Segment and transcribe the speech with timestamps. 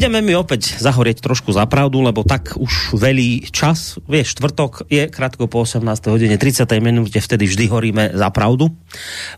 [0.00, 4.00] Ideme mi opäť zahorieť trošku za pravdu, lebo tak už velí čas.
[4.08, 5.84] Vieš, štvrtok je krátko po 18.
[6.08, 6.64] hodine 30.
[6.80, 8.72] minúte, vtedy vždy horíme za pravdu.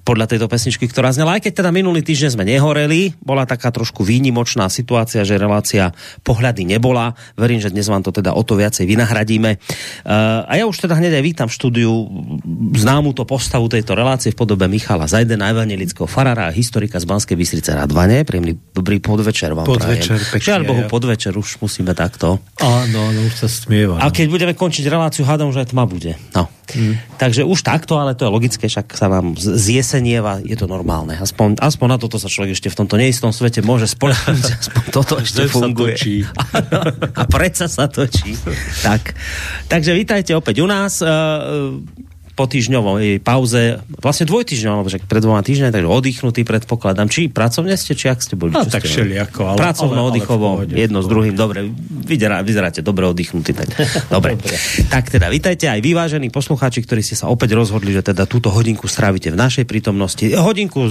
[0.07, 1.35] Podľa tejto pesničky, ktorá znela.
[1.35, 5.91] Aj keď teda minulý týždeň sme nehoreli, bola taká trošku výnimočná situácia, že relácia
[6.23, 7.19] pohľady nebola.
[7.35, 9.59] Verím, že dnes vám to teda o to viacej vynahradíme.
[10.07, 11.91] Uh, a ja už teda hneď aj vítam v štúdiu
[12.79, 17.35] známu to postavu tejto relácie v podobe Michala Zajdena, evangelického farára a historika z Banskej
[17.35, 18.23] Bystrice Radvane.
[18.23, 20.31] Príjemný dobrý podvečer vám podvečer, prajem.
[20.39, 22.37] Pekne, Žiaľ Bohu, podvečer už musíme takto.
[22.61, 23.97] Áno, áno, už sa stmieva.
[24.05, 26.21] A keď budeme končiť reláciu, hádam, že aj tma bude.
[26.37, 26.53] No.
[26.73, 26.97] Mm.
[27.21, 31.13] Takže už takto, ale to je logické, však sa vám zjesenieva, je to normálne.
[31.17, 35.21] Aspoň, aspoň na toto sa človek ešte v tomto neistom svete môže spoľahnúť, aspoň toto
[35.21, 36.25] ešte funguje.
[37.21, 38.37] a predsa sa točí.
[38.81, 39.17] tak.
[39.69, 41.03] Takže vítajte opäť u nás.
[42.33, 47.13] Po týždňovej pauze, vlastne dvojtýždňovom, lebo pred dvoma týždňami, takže oddychnutý predpokladám.
[47.13, 48.57] Či pracovne ste, či ak ste boli?
[48.57, 49.53] No, tak všelijako.
[49.53, 51.69] Ale, Pracovno, ale, oddychovo, ale jedno s druhým, dobre,
[52.09, 53.53] vyzerá, vyzeráte dobre oddychnutý.
[53.53, 53.69] Tak,
[54.17, 54.41] dobre.
[54.41, 54.57] dobre.
[54.89, 58.89] Tak teda, vítajte aj vyvážení poslucháči, ktorí ste sa opäť rozhodli, že teda túto hodinku
[58.89, 60.25] strávite v našej prítomnosti.
[60.33, 60.91] Hodinku, e,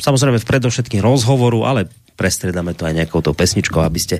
[0.00, 4.16] samozrejme v predovšetkým rozhovoru, ale prestriedame to aj nejakou tou pesničkou, aby ste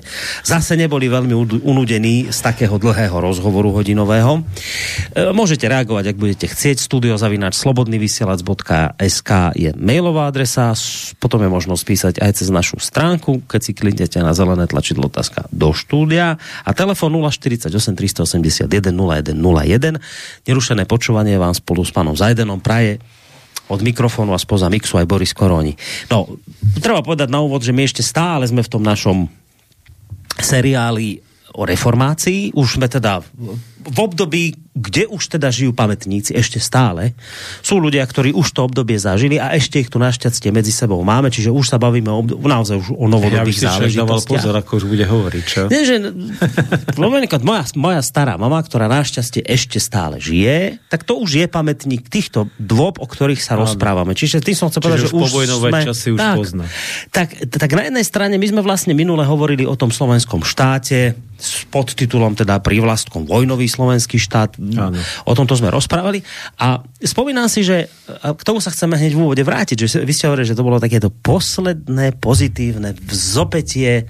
[0.47, 1.35] zase neboli veľmi
[1.67, 4.39] unudení z takého dlhého rozhovoru hodinového.
[4.39, 6.79] E, môžete reagovať, ak budete chcieť.
[6.79, 10.71] Studiozavináč slobodnyvysielac.sk je mailová adresa,
[11.19, 15.51] potom je možnosť písať aj cez našu stránku, keď si kliknete na zelené tlačidlo otázka
[15.51, 19.99] do štúdia a telefon 048 381 0101.
[20.47, 23.03] Nerušené počúvanie vám spolu s pánom Zajdenom praje
[23.69, 25.77] od mikrofónu a spoza mixu aj Boris Koroni.
[26.09, 26.25] No,
[26.81, 29.29] treba povedať na úvod, že my ešte stále sme v tom našom
[30.41, 31.21] seriáli
[31.53, 32.57] o reformácii.
[32.57, 33.21] Už sme teda
[33.89, 34.43] v období,
[34.79, 37.17] kde už teda žijú pamätníci ešte stále,
[37.59, 41.27] sú ľudia, ktorí už to obdobie zažili a ešte ich tu našťastie medzi sebou máme,
[41.27, 44.39] čiže už sa bavíme o, naozaj už o novodobých ja záležitostiach.
[44.39, 45.61] pozor, ako už bude hovoriť, čo?
[45.67, 45.95] Nie, že
[47.43, 52.47] moja, moja stará mama, ktorá našťastie ešte stále žije, tak to už je pamätník týchto
[52.55, 53.67] dôb, o ktorých sa Áno.
[53.67, 54.15] rozprávame.
[54.15, 55.81] Čiže tým som chcel povedať, že už sme...
[55.81, 56.65] časy už tak, pozná.
[57.11, 61.63] Tak, tak na jednej strane my sme vlastne minule hovorili o tom slovenskom štáte s
[61.71, 64.59] podtitulom teda prívlastkom vojnový slovenský štát.
[64.59, 64.99] Áno.
[65.23, 66.19] O tomto sme rozprávali.
[66.59, 70.27] A spomínam si, že k tomu sa chceme hneď v úvode vrátiť, že vy ste
[70.27, 74.03] hovorili, že to bolo takéto posledné pozitívne vzopetie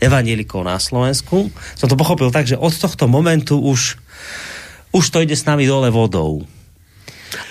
[0.00, 1.52] evanielikov na Slovensku.
[1.76, 4.00] Som to pochopil tak, že od tohto momentu už,
[4.96, 6.48] už to ide s nami dole vodou.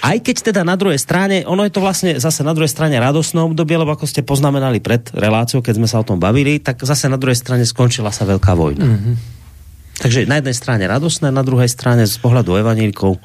[0.03, 3.40] Aj keď teda na druhej strane, ono je to vlastne zase na druhej strane radosné
[3.40, 7.08] obdobie, lebo ako ste poznamenali pred reláciou, keď sme sa o tom bavili, tak zase
[7.08, 8.84] na druhej strane skončila sa veľká vojna.
[8.84, 9.39] Mm-hmm.
[10.00, 13.20] Takže na jednej strane radosné, na druhej strane z pohľadu evanílkov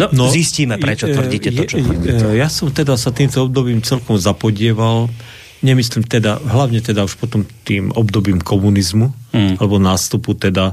[0.00, 2.32] No, no, zistíme, prečo tvrdíte to, čo tvrdíte.
[2.32, 5.12] Ja som teda sa týmto obdobím celkom zapodieval.
[5.60, 9.60] Nemyslím teda, hlavne teda už potom tým obdobím komunizmu, hmm.
[9.60, 10.72] alebo nástupu teda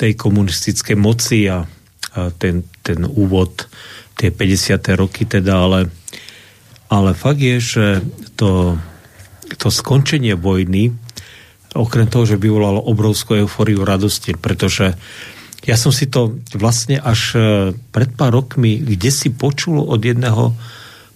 [0.00, 1.68] tej komunistickej moci a,
[2.16, 3.68] a ten, ten úvod,
[4.16, 4.80] tie 50.
[4.96, 5.92] roky teda, ale,
[6.88, 7.86] ale fakt je, že
[8.40, 8.80] to,
[9.60, 10.96] to skončenie vojny
[11.76, 14.96] okrem toho, že vyvolalo obrovskú eufóriu radosti, pretože
[15.66, 17.38] ja som si to vlastne až e,
[17.90, 20.54] pred pár rokmi, kde si počul od jedného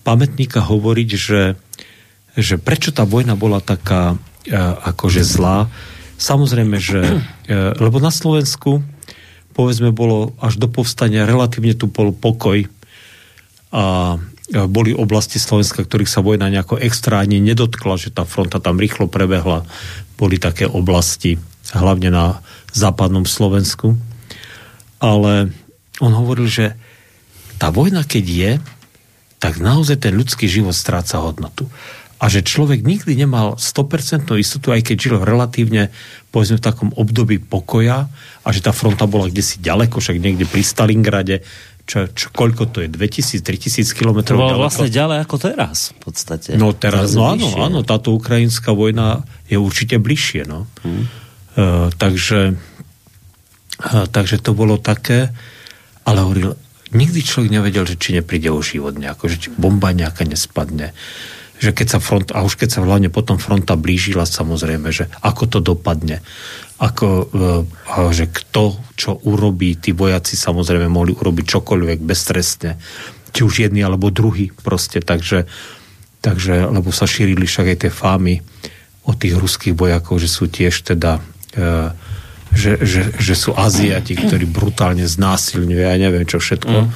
[0.02, 1.54] pamätníka hovoriť, že,
[2.34, 4.56] že prečo tá vojna bola taká e,
[4.90, 5.70] akože zlá.
[6.18, 7.00] Samozrejme, že
[7.46, 8.82] e, lebo na Slovensku
[9.54, 12.66] povedzme bolo až do povstania relatívne tu bol pokoj
[13.70, 14.18] a
[14.66, 19.06] boli oblasti Slovenska, ktorých sa vojna nejako extra ani nedotkla, že tá fronta tam rýchlo
[19.06, 19.62] prebehla
[20.20, 21.40] boli také oblasti,
[21.72, 22.44] hlavne na
[22.76, 23.96] západnom Slovensku.
[25.00, 25.48] Ale
[26.04, 26.76] on hovoril, že
[27.56, 28.52] tá vojna, keď je,
[29.40, 31.72] tak naozaj ten ľudský život stráca hodnotu.
[32.20, 35.88] A že človek nikdy nemal 100% istotu, aj keď žil relatívne,
[36.28, 38.12] povedzme, v takom období pokoja
[38.44, 41.40] a že tá fronta bola kde si ďaleko, však niekde pri Stalingrade,
[41.90, 44.62] čo, čo, koľko to je, 2000-3000 kilometrov ďaleko.
[44.62, 46.54] vlastne ďalej ako teraz, v podstate.
[46.54, 50.70] No teraz, teraz no áno, áno, táto ukrajinská vojna je určite bližšie, no.
[50.86, 51.10] Hmm.
[51.58, 52.54] Uh, takže,
[53.82, 55.34] uh, takže to bolo také,
[56.06, 56.54] ale hovoril,
[56.94, 60.94] nikdy človek nevedel, že či nepríde o život nejako, že či bomba nejaká nespadne
[61.60, 65.44] že keď sa front, a už keď sa hlavne potom fronta blížila, samozrejme, že ako
[65.44, 66.24] to dopadne
[66.80, 67.24] ako, e,
[68.16, 72.80] že kto čo urobí, tí vojaci samozrejme mohli urobiť čokoľvek beztrestne,
[73.30, 75.44] či už jedni alebo druhý proste, takže,
[76.24, 78.34] takže lebo sa šírili však aj tie fámy
[79.04, 81.20] o tých ruských vojakov, že sú tiež teda
[81.52, 81.92] e,
[82.50, 86.76] že, že, že sú Aziati, ktorí brutálne znásilňujú, ja neviem čo všetko.
[86.82, 86.90] Mm.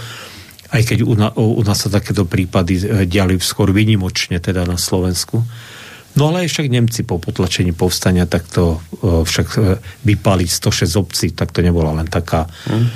[0.75, 4.75] Aj keď u, na, u nás sa takéto prípady e, diali skôr vynimočne teda na
[4.75, 5.47] Slovensku.
[6.15, 10.95] No ale aj však Nemci po potlačení povstania tak to uh, však uh, vypali 106
[10.95, 12.87] obcí, tak to nebola len taká hmm.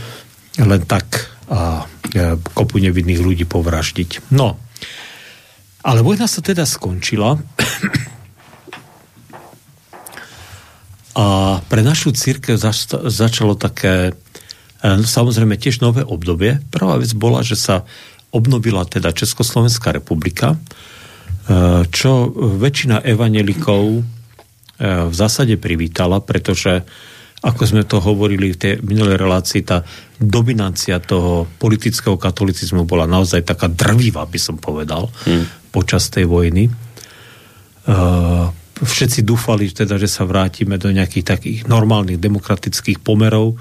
[0.63, 4.31] len tak a uh, kopu nevidných ľudí povraždiť.
[4.31, 4.61] No,
[5.83, 7.41] ale vojna sa teda skončila
[11.19, 11.27] a
[11.67, 14.15] pre našu církev zač- začalo také
[14.85, 16.63] samozrejme tiež nové obdobie.
[16.71, 17.83] Prvá vec bola, že sa
[18.31, 20.55] obnovila teda Československá republika,
[21.89, 24.03] čo väčšina evanelikov eh,
[25.09, 26.85] v zásade privítala, pretože
[27.39, 29.87] ako sme to hovorili v tej minulej relácii, tá
[30.19, 35.71] dominancia toho politického katolicizmu bola naozaj taká drvivá, by som povedal, hmm.
[35.71, 36.67] počas tej vojny.
[36.69, 38.47] Eh,
[38.79, 43.59] všetci dúfali teda, že sa vrátime do nejakých takých normálnych demokratických pomerov,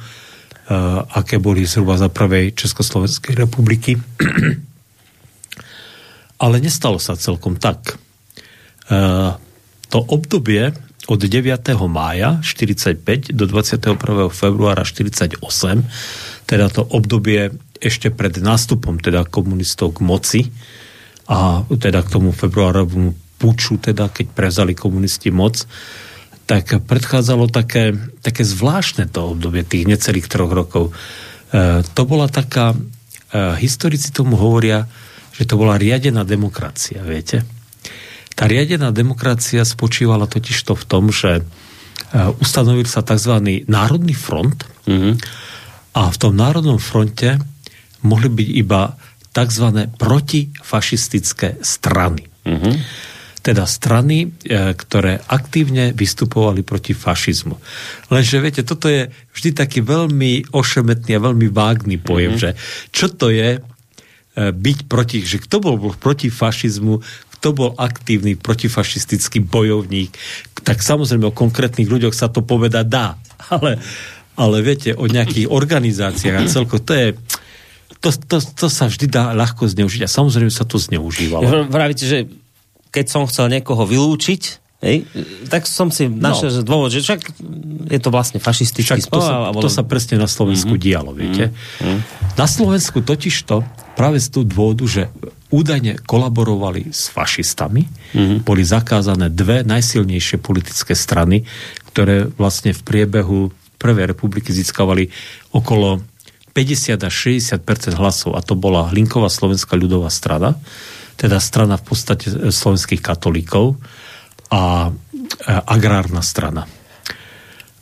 [1.16, 3.96] aké boli zhruba za prvej Československej republiky.
[6.38, 7.98] Ale nestalo sa celkom tak.
[8.88, 8.96] E,
[9.90, 10.76] to obdobie
[11.08, 11.48] od 9.
[11.88, 14.28] mája 45 do 21.
[14.28, 15.40] februára 48,
[16.44, 20.42] teda to obdobie ešte pred nástupom teda komunistov k moci
[21.32, 25.64] a teda k tomu februárovému puču, teda keď prezali komunisti moc,
[26.48, 27.94] tak predchádzalo také,
[28.24, 30.96] také zvláštne to obdobie tých necelých troch rokov.
[31.52, 32.78] E, to bola taká, e,
[33.60, 34.88] historici tomu hovoria,
[35.38, 37.46] že to bola riadená demokracia, viete?
[38.34, 41.44] Tá riadená demokracia spočívala totiž to v tom, že e,
[42.38, 43.66] ustanovil sa tzv.
[43.66, 45.14] Národný front mm-hmm.
[45.98, 47.42] a v tom Národnom fronte
[48.06, 48.94] mohli byť iba
[49.34, 49.90] tzv.
[49.98, 52.30] protifašistické strany.
[52.46, 52.76] Mm-hmm.
[53.42, 57.58] Teda strany, e, ktoré aktívne vystupovali proti fašizmu.
[58.14, 62.54] Lenže viete, toto je vždy taký veľmi ošemetný a veľmi vágný pojem, mm-hmm.
[62.54, 62.58] že
[62.94, 63.77] čo to je
[64.38, 67.02] byť proti, že kto bol, bol proti fašizmu,
[67.38, 70.14] kto bol aktívny protifašistický bojovník,
[70.62, 73.08] tak samozrejme o konkrétnych ľuďoch sa to povedať dá.
[73.54, 73.78] Ale,
[74.34, 77.08] ale viete, o nejakých organizáciách a celko, to je,
[78.02, 81.70] to, to, to sa vždy dá ľahko zneužiť a samozrejme sa to zneužívalo.
[81.70, 82.26] Vravíte, že
[82.90, 85.10] keď som chcel niekoho vylúčiť, Hej,
[85.50, 86.62] tak som si našiel no.
[86.62, 87.34] dôvod, že však
[87.90, 90.86] je to vlastne fašistický však to, sa, to sa presne na Slovensku mm-hmm.
[90.86, 91.50] dialo, viete.
[91.50, 92.00] Mm-hmm.
[92.38, 93.66] Na Slovensku totižto
[93.98, 95.04] práve z toho dôvodu, že
[95.50, 98.38] údajne kolaborovali s fašistami, mm-hmm.
[98.46, 101.50] boli zakázané dve najsilnejšie politické strany,
[101.90, 103.40] ktoré vlastne v priebehu
[103.78, 105.10] Prvej republiky získavali
[105.54, 106.02] okolo
[106.58, 110.58] 50 až 60% hlasov a to bola Hlinková slovenská ľudová strana,
[111.14, 113.78] teda strana v podstate slovenských katolíkov
[114.50, 114.90] a
[115.70, 116.66] agrárna strana.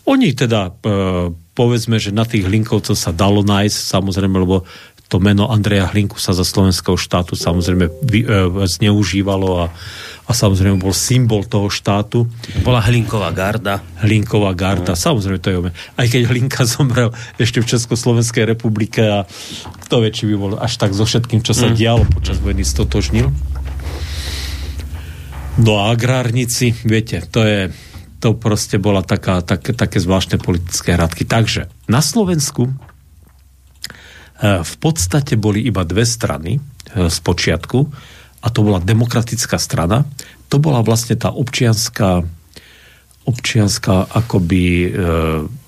[0.06, 0.72] Oni teda, e,
[1.56, 4.68] povedzme, že na tých Hlinkovcov sa dalo nájsť, samozrejme, lebo
[5.06, 9.66] to meno Andreja Hlinku sa za slovenského štátu samozrejme vy, e, zneužívalo a,
[10.26, 12.26] a samozrejme bol symbol toho štátu.
[12.66, 13.86] Bola Hlinková garda.
[14.02, 15.00] Hlinková garda, no.
[15.00, 19.30] samozrejme to je Aj keď Hlinka zomrel ešte v Československej republike a
[19.86, 21.76] kto vie, či by bol až tak so všetkým, čo sa mm.
[21.78, 23.30] dialo počas vojny stotožnil.
[25.56, 27.72] No a agrárnici, viete, to je
[28.20, 31.30] to proste bola taká, tak, také zvláštne politické hradky.
[31.30, 32.74] Takže na Slovensku
[34.42, 36.60] v podstate boli iba dve strany e,
[37.08, 37.80] z počiatku
[38.44, 40.04] a to bola demokratická strana.
[40.52, 42.24] To bola vlastne tá občianská
[43.26, 44.90] občianská akoby e,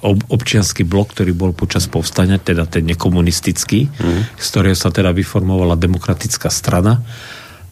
[0.05, 4.38] ob, občianský blok, ktorý bol počas povstania, teda ten nekomunistický, mm.
[4.38, 7.01] z ktorého sa teda vyformovala demokratická strana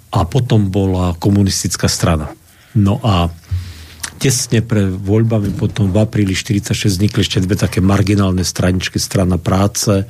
[0.09, 2.33] a potom bola komunistická strana.
[2.73, 3.29] No a
[4.17, 10.09] tesne pre voľbami potom v apríli 46 vznikli ešte dve také marginálne straničky, strana práce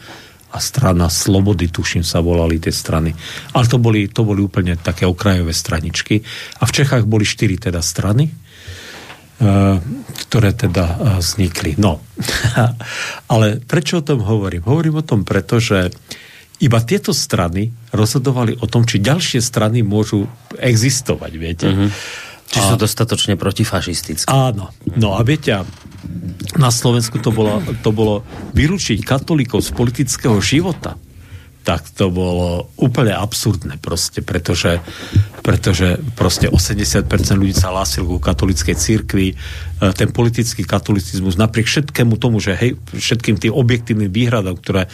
[0.55, 3.11] a strana slobody, tuším sa volali tie strany.
[3.51, 6.23] Ale to boli, to boli úplne také okrajové straničky.
[6.59, 8.33] A v Čechách boli štyri teda strany, e,
[10.27, 11.75] ktoré teda e, vznikli.
[11.75, 11.99] No,
[13.33, 14.63] ale prečo o tom hovorím?
[14.63, 15.91] Hovorím o tom preto, že
[16.63, 21.67] iba tieto strany rozhodovali o tom, či ďalšie strany môžu existovať, viete.
[21.67, 21.89] Mm-hmm.
[22.45, 22.65] Či a...
[22.71, 24.31] sú dostatočne protifašistické.
[24.31, 24.71] Áno.
[24.95, 25.51] No a viete,
[26.55, 28.23] na Slovensku to bolo, to bolo
[28.55, 30.95] vylúčiť katolíkov z politického života.
[31.65, 34.85] Tak to bolo úplne absurdné proste, pretože,
[35.41, 39.35] pretože proste 80% ľudí sa hlásil ku katolíckej cirkvi, e,
[39.97, 44.85] ten politický katolicizmus, napriek všetkému tomu, že hej, všetkým tým objektívnym výhradom, ktoré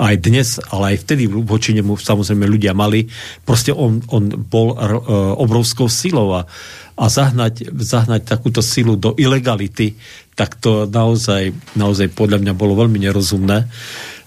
[0.00, 3.06] aj dnes, ale aj vtedy voči nemu samozrejme ľudia mali,
[3.44, 4.78] proste on, on bol uh,
[5.38, 6.48] obrovskou silou a,
[6.98, 9.94] a zahnať, zahnať takúto silu do ilegality,
[10.34, 13.70] tak to naozaj, naozaj podľa mňa bolo veľmi nerozumné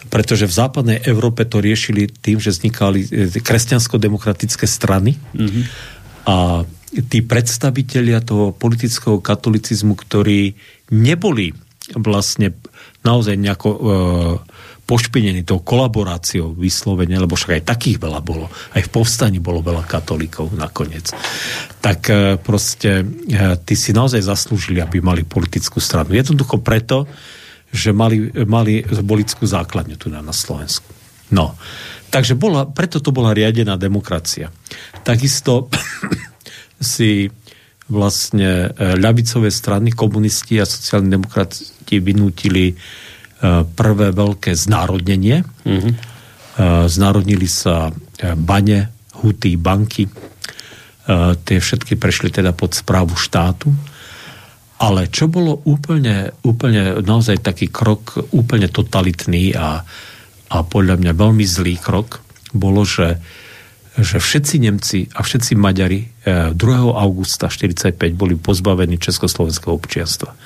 [0.07, 3.07] pretože v západnej Európe to riešili tým, že vznikali e,
[3.43, 5.63] kresťansko-demokratické strany mm-hmm.
[6.31, 6.63] a
[7.11, 10.55] tí predstavitelia toho politického katolicizmu, ktorí
[10.95, 11.51] neboli
[11.95, 12.55] vlastne
[13.03, 13.79] naozaj nejako e,
[14.87, 18.47] pošpinení tou kolaboráciou vyslovene, lebo však aj takých veľa bolo.
[18.71, 21.11] Aj v povstaní bolo veľa katolíkov nakoniec.
[21.83, 23.05] Tak e, proste e,
[23.67, 26.15] tí si naozaj zaslúžili, aby mali politickú stranu.
[26.15, 27.03] Jednoducho preto,
[27.67, 30.87] že mali, mali bolickú základňu tu na, na Slovensku.
[31.35, 31.59] No.
[32.07, 34.47] Takže bola, preto to bola riadená demokracia.
[35.03, 35.67] Takisto
[36.79, 37.27] si
[37.91, 42.71] vlastne e, ľavicové strany, komunisti a sociálni demokrati vynútili
[43.77, 45.45] prvé veľké znárodnenie.
[45.61, 45.93] Mm-hmm.
[46.89, 47.93] Znárodnili sa
[48.33, 48.89] bane,
[49.21, 50.09] huty, banky.
[51.45, 53.69] Tie všetky prešli teda pod správu štátu.
[54.77, 59.81] Ale čo bolo úplne, úplne naozaj taký krok úplne totalitný a,
[60.53, 62.21] a podľa mňa veľmi zlý krok,
[62.53, 63.17] bolo, že,
[63.97, 66.53] že všetci Nemci a všetci Maďari 2.
[66.93, 70.37] augusta 1945 boli pozbavení československého občianstva.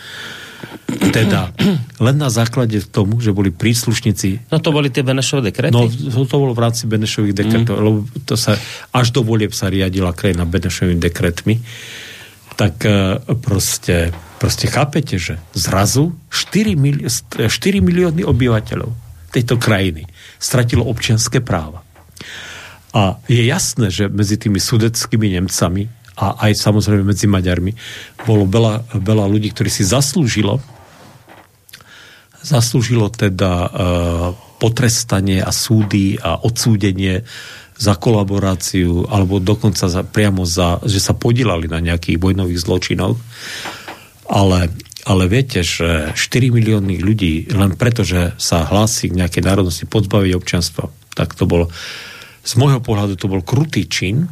[1.11, 1.51] Teda
[1.99, 4.51] len na základe tomu, že boli príslušníci...
[4.51, 5.75] No to boli tie Benešové dekrety?
[5.75, 7.83] No to bolo v rámci Benešových dekretov, mm.
[7.83, 8.55] lebo to sa,
[8.91, 11.55] až do volieb sa riadila krajina Benešovými dekretmi.
[12.59, 17.47] Tak e, proste, proste chápete, že zrazu 4, mili, 4
[17.79, 18.91] milióny obyvateľov
[19.31, 20.05] tejto krajiny
[20.37, 21.81] stratilo občianské práva.
[22.91, 27.73] A je jasné, že medzi tými sudeckými Nemcami a aj samozrejme medzi Maďarmi
[28.29, 30.61] bolo veľa, veľa ľudí, ktorí si zaslúžilo
[32.41, 33.69] zaslúžilo teda e,
[34.57, 37.21] potrestanie a súdy a odsúdenie
[37.77, 43.17] za kolaboráciu alebo dokonca za, priamo za, že sa podielali na nejakých vojnových zločinoch.
[44.29, 44.69] Ale,
[45.05, 46.17] ale viete, že 4
[46.49, 51.69] milióny ľudí len preto, že sa hlási k nejakej národnosti pozbaviť občanstva, tak to bol
[52.41, 54.25] z môjho pohľadu to bol krutý čin.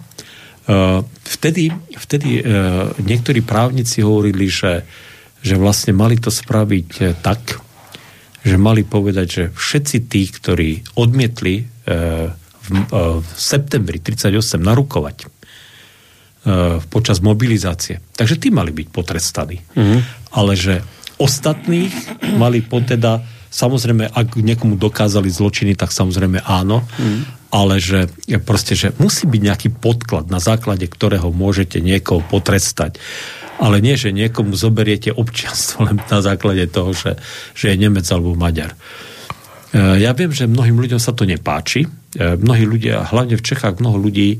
[0.69, 2.41] E, vtedy, vtedy e,
[3.01, 4.85] niektorí právnici hovorili, že,
[5.41, 7.57] že vlastne mali to spraviť tak,
[8.45, 11.67] že mali povedať, že všetci tí, ktorí odmietli
[12.69, 15.27] v, v septembri 38 narukovať
[16.87, 19.59] počas mobilizácie, takže tí mali byť potrestaní.
[19.59, 19.99] Mm-hmm.
[20.39, 20.79] Ale že
[21.19, 21.91] ostatných
[22.39, 23.19] mali po teda,
[23.51, 27.38] samozrejme, ak niekomu dokázali zločiny, tak samozrejme áno, mm.
[27.49, 28.09] Ale že
[28.45, 33.01] proste, že musí byť nejaký podklad, na základe ktorého môžete niekoho potrestať
[33.59, 37.19] ale nie, že niekomu zoberiete občianstvo len na základe toho, že,
[37.53, 38.73] že je Nemec alebo Maďar.
[39.75, 41.85] E, ja viem, že mnohým ľuďom sa to nepáči.
[41.85, 41.89] E,
[42.39, 44.39] mnohí ľudia, hlavne v Čechách, mnoho ľudí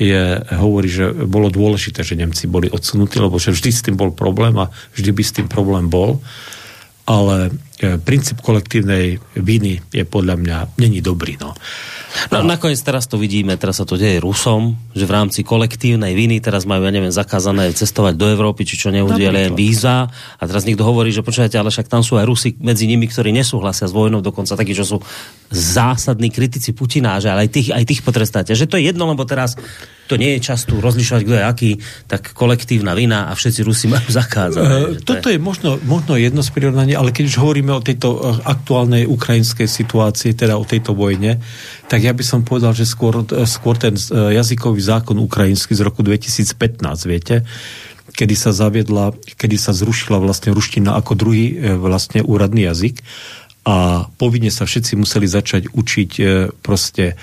[0.00, 4.14] je, hovorí, že bolo dôležité, že Nemci boli odsunutí, lebo že vždy s tým bol
[4.14, 6.22] problém a vždy by s tým problém bol.
[7.04, 7.50] Ale
[8.02, 11.34] princíp kolektívnej viny je podľa mňa není dobrý.
[11.42, 11.52] No.
[12.28, 16.44] No, nakoniec teraz to vidíme, teraz sa to deje Rusom, že v rámci kolektívnej viny
[16.44, 20.12] teraz majú, ja neviem, zakázané cestovať do Európy, či čo neudieli víza.
[20.36, 23.32] A teraz niekto hovorí, že počujete, ale však tam sú aj Rusi medzi nimi, ktorí
[23.32, 24.96] nesúhlasia s vojnou, dokonca takí, čo sú
[25.48, 28.52] zásadní kritici Putina, že ale aj tých, aj tých potrestáte.
[28.52, 29.56] Že to je jedno, lebo teraz
[30.12, 31.70] to nie je čas tu rozlišovať, kto je aký,
[32.04, 35.00] tak kolektívna vina a všetci Rusi majú zakázané.
[35.00, 38.08] Uh, toto je, je možno, možno jedno z prirovnaní, ale keď už hovoríme o tejto
[38.12, 41.40] e, aktuálnej ukrajinskej situácii, teda o tejto vojne,
[41.88, 45.82] tak ja by som povedal, že skôr, e, skôr ten e, jazykový zákon ukrajinský z
[45.84, 46.52] roku 2015,
[47.08, 47.46] viete,
[48.12, 53.00] kedy sa zaviedla, kedy sa zrušila vlastne ruština ako druhý vlastne úradný jazyk
[53.64, 56.10] a povinne sa všetci museli začať učiť
[56.60, 57.16] proste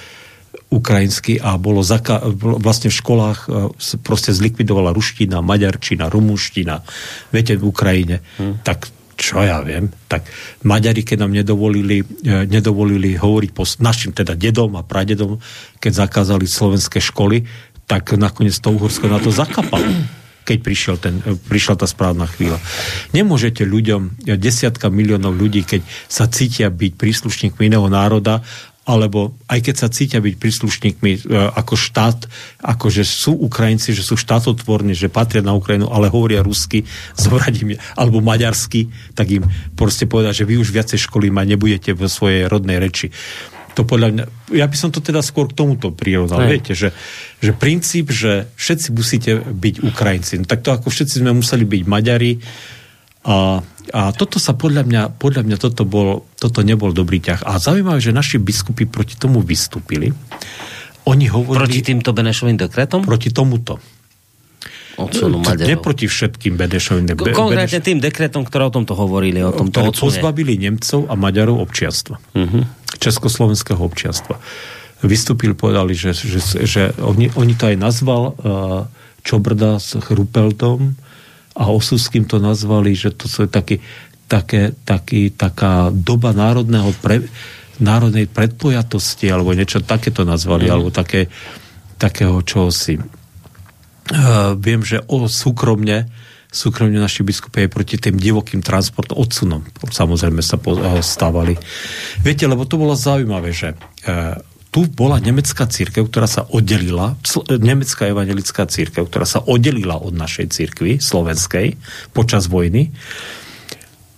[0.69, 6.85] ukrajinsky a bolo zaka- vlastne v školách e, proste zlikvidovala ruština, maďarčina, rumúština,
[7.33, 8.21] viete, v Ukrajine.
[8.37, 8.61] Hmm.
[8.61, 8.85] Tak
[9.19, 10.23] čo ja viem, tak
[10.63, 15.35] Maďari, keď nám nedovolili, e, nedovolili hovoriť po našim teda dedom a pradedom,
[15.83, 17.43] keď zakázali slovenské školy,
[17.83, 19.91] tak nakoniec to Uhorsko na to zakapalo
[20.49, 22.57] keď prišiel ten, e, prišla tá správna chvíľa.
[23.13, 28.41] Nemôžete ľuďom, desiatka miliónov ľudí, keď sa cítia byť príslušníkmi iného národa
[28.89, 31.19] alebo aj keď sa cítia byť príslušníkmi e,
[31.53, 32.25] ako štát,
[32.65, 36.89] ako že sú Ukrajinci, že sú štátotvorní, že patria na Ukrajinu, ale hovoria rusky,
[37.21, 39.45] zobrať im, alebo maďarsky, tak im
[39.77, 43.13] proste povedať, že vy už viacej školy ma nebudete vo svojej rodnej reči.
[43.77, 44.25] To podľa mňa,
[44.57, 46.49] ja by som to teda skôr k tomuto prirovnal.
[46.49, 46.89] Viete, že,
[47.37, 50.41] že princíp, že všetci musíte byť Ukrajinci.
[50.41, 52.41] No, tak to ako všetci sme museli byť Maďari,
[53.29, 53.61] a,
[53.93, 57.45] a toto sa podľa mňa, podľa mňa toto, bol, toto nebol dobrý ťah.
[57.45, 60.09] A zaujímavé, že naši biskupy proti tomu vystúpili.
[61.05, 61.69] Oni hovorili...
[61.69, 63.05] Proti týmto Benešovým dekretom?
[63.05, 63.77] Proti tomuto.
[65.63, 67.37] Nie proti všetkým Benešovým dekretom.
[67.37, 69.39] Konkrétne tým dekretom, ktoré o tomto hovorili.
[69.39, 72.19] O tomto ktoré pozbavili Nemcov a Maďarov občianstva.
[72.35, 72.67] Uh-huh.
[72.99, 74.41] Československého občianstva.
[74.99, 78.91] Vystúpili, povedali, že, že, že oni, oni to aj nazval uh,
[79.23, 80.99] Čobrda s Chrupeltom
[81.55, 83.81] a Osuským to nazvali, že to sú taký,
[84.29, 87.25] také, taký, taká doba národného pre,
[87.79, 90.71] národnej predpojatosti, alebo niečo také to nazvali, mm.
[90.71, 91.31] alebo také,
[91.95, 92.99] takého čosi.
[92.99, 96.09] Uh, viem, že o súkromne
[96.49, 100.57] súkromne naši biskupy aj proti tým divokým transportom, odsunom samozrejme sa
[101.05, 101.53] stávali.
[102.25, 104.33] Viete, lebo to bolo zaujímavé, že uh,
[104.69, 107.17] tu bola nemecká církev, ktorá sa oddelila,
[107.49, 111.73] nemecká evangelická církev, ktorá sa oddelila od našej církvy slovenskej
[112.13, 112.93] počas vojny.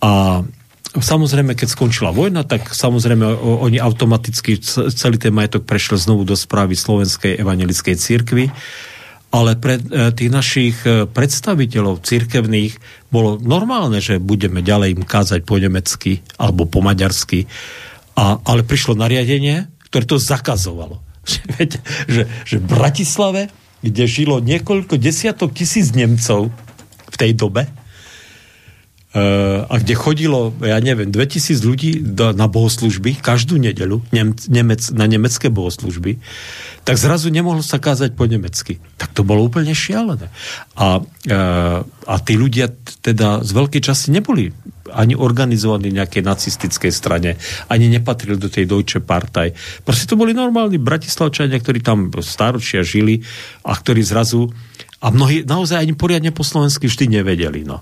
[0.04, 0.44] A
[0.92, 4.60] samozrejme, keď skončila vojna, tak samozrejme oni automaticky
[4.92, 8.52] celý ten majetok prešiel znovu do správy slovenskej evangelickej církvy
[9.32, 12.76] ale pre e, tých našich e, predstaviteľov cirkevných
[13.08, 17.48] bolo normálne, že budeme ďalej im kázať po nemecky alebo po maďarsky.
[18.20, 21.04] A, ale prišlo nariadenie, ktoré to zakazovalo.
[21.22, 21.78] Že,
[22.10, 23.54] že, že v Bratislave,
[23.86, 26.50] kde žilo niekoľko desiatok tisíc Nemcov
[27.14, 27.70] v tej dobe,
[29.12, 35.04] Uh, a kde chodilo, ja neviem, 2000 ľudí na bohoslužby každú nedelu nem, nemec, na
[35.04, 36.24] nemecké bohoslužby,
[36.88, 38.80] tak zrazu nemohlo sa kázať po nemecky.
[38.96, 40.32] Tak to bolo úplne šialené.
[40.80, 42.72] A, uh, a tí ľudia
[43.04, 44.56] teda z veľkej časti neboli
[44.92, 47.40] ani organizovaní nejakej nacistickej strane,
[47.72, 49.56] ani nepatrili do tej Deutsche Partei.
[49.82, 53.24] Proste to boli normálni bratislavčania, ktorí tam staročia žili
[53.66, 54.52] a ktorí zrazu
[55.02, 57.66] a mnohí naozaj ani poriadne po slovensky vždy nevedeli.
[57.66, 57.82] No.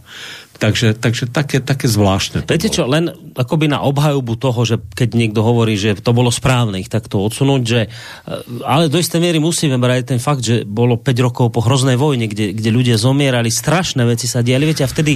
[0.59, 2.43] Takže, takže také, také zvláštne.
[2.43, 6.83] Viete čo, len akoby na obhajobu toho, že keď niekto hovorí, že to bolo správne
[6.83, 10.99] ich takto odsunúť, že, eh, ale do istej miery musíme brať ten fakt, že bolo
[10.99, 14.91] 5 rokov po hroznej vojne, kde, kde ľudia zomierali, strašné veci sa diali, viete, a
[14.91, 15.15] vtedy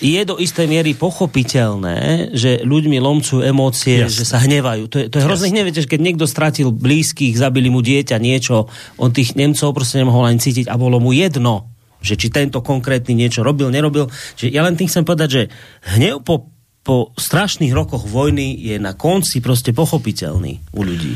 [0.00, 4.16] je do istej miery pochopiteľné, že ľuďmi lomcujú emócie, Jasne.
[4.16, 4.88] že sa hnevajú.
[4.88, 8.72] To je, to je hrozné hnev, že keď niekto stratil blízkych, zabili mu dieťa, niečo,
[8.96, 11.68] on tých Nemcov proste nemohol ani cítiť a bolo mu jedno,
[12.00, 14.08] že či tento konkrétny niečo robil, nerobil.
[14.40, 15.42] Že ja len tým chcem povedať, že
[16.00, 16.48] hnev po,
[16.80, 21.14] po strašných rokoch vojny je na konci proste pochopiteľný u ľudí.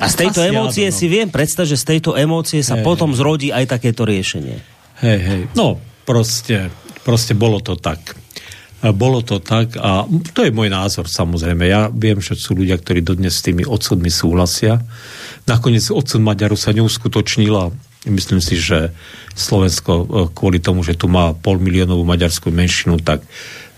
[0.00, 0.94] A z tejto Asi emócie no.
[0.96, 4.56] si viem predstaviť, že z tejto emócie sa hey, potom zrodí aj takéto riešenie.
[5.02, 5.40] Hej, hej.
[5.58, 6.70] No, proste
[7.02, 8.14] Proste bolo to tak.
[8.82, 11.70] Bolo to tak a to je môj názor samozrejme.
[11.70, 14.82] Ja viem, že sú ľudia, ktorí dodnes s tými odsudmi súhlasia.
[15.46, 17.70] Nakoniec odsud Maďaru sa neuskutočnila.
[18.10, 18.90] Myslím si, že
[19.38, 23.22] Slovensko e, kvôli tomu, že tu má pol miliónovú maďarskú menšinu, tak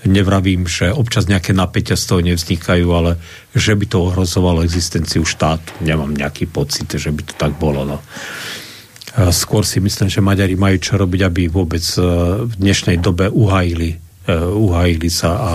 [0.09, 3.21] nevravím, že občas nejaké napätia z toho nevznikajú, ale
[3.53, 5.85] že by to ohrozovalo existenciu štátu.
[5.85, 7.85] Nemám nejaký pocit, že by to tak bolo.
[7.85, 8.01] No.
[9.15, 12.03] Skôr si myslím, že Maďari majú čo robiť, aby vôbec e,
[12.51, 15.53] v dnešnej dobe uhajili, e, uhajili sa a,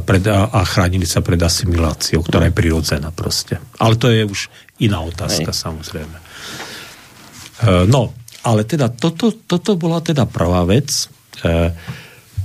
[0.00, 3.60] pred, a, chránili sa pred asimiláciou, ktorá je prirodzená proste.
[3.76, 4.48] Ale to je už
[4.80, 5.60] iná otázka, Hej.
[5.60, 6.16] samozrejme.
[6.16, 8.16] E, no,
[8.48, 10.88] ale teda toto, toto bola teda prvá vec.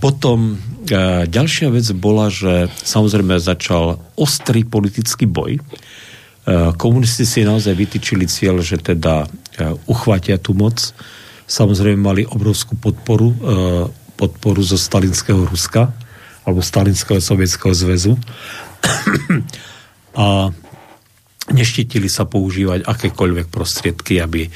[0.04, 0.60] Potom
[1.32, 5.64] ďalšia vec bola, že samozrejme začal ostrý politický boj
[6.78, 9.26] komunisti si naozaj vytýčili cieľ, že teda
[9.58, 10.94] eh, uchvátia tú moc.
[11.46, 15.90] Samozrejme mali obrovskú podporu, eh, podporu zo stalinského Ruska
[16.46, 18.14] alebo stalinského sovietského zväzu.
[20.16, 20.54] A
[21.54, 24.50] neštítili sa používať akékoľvek prostriedky, aby,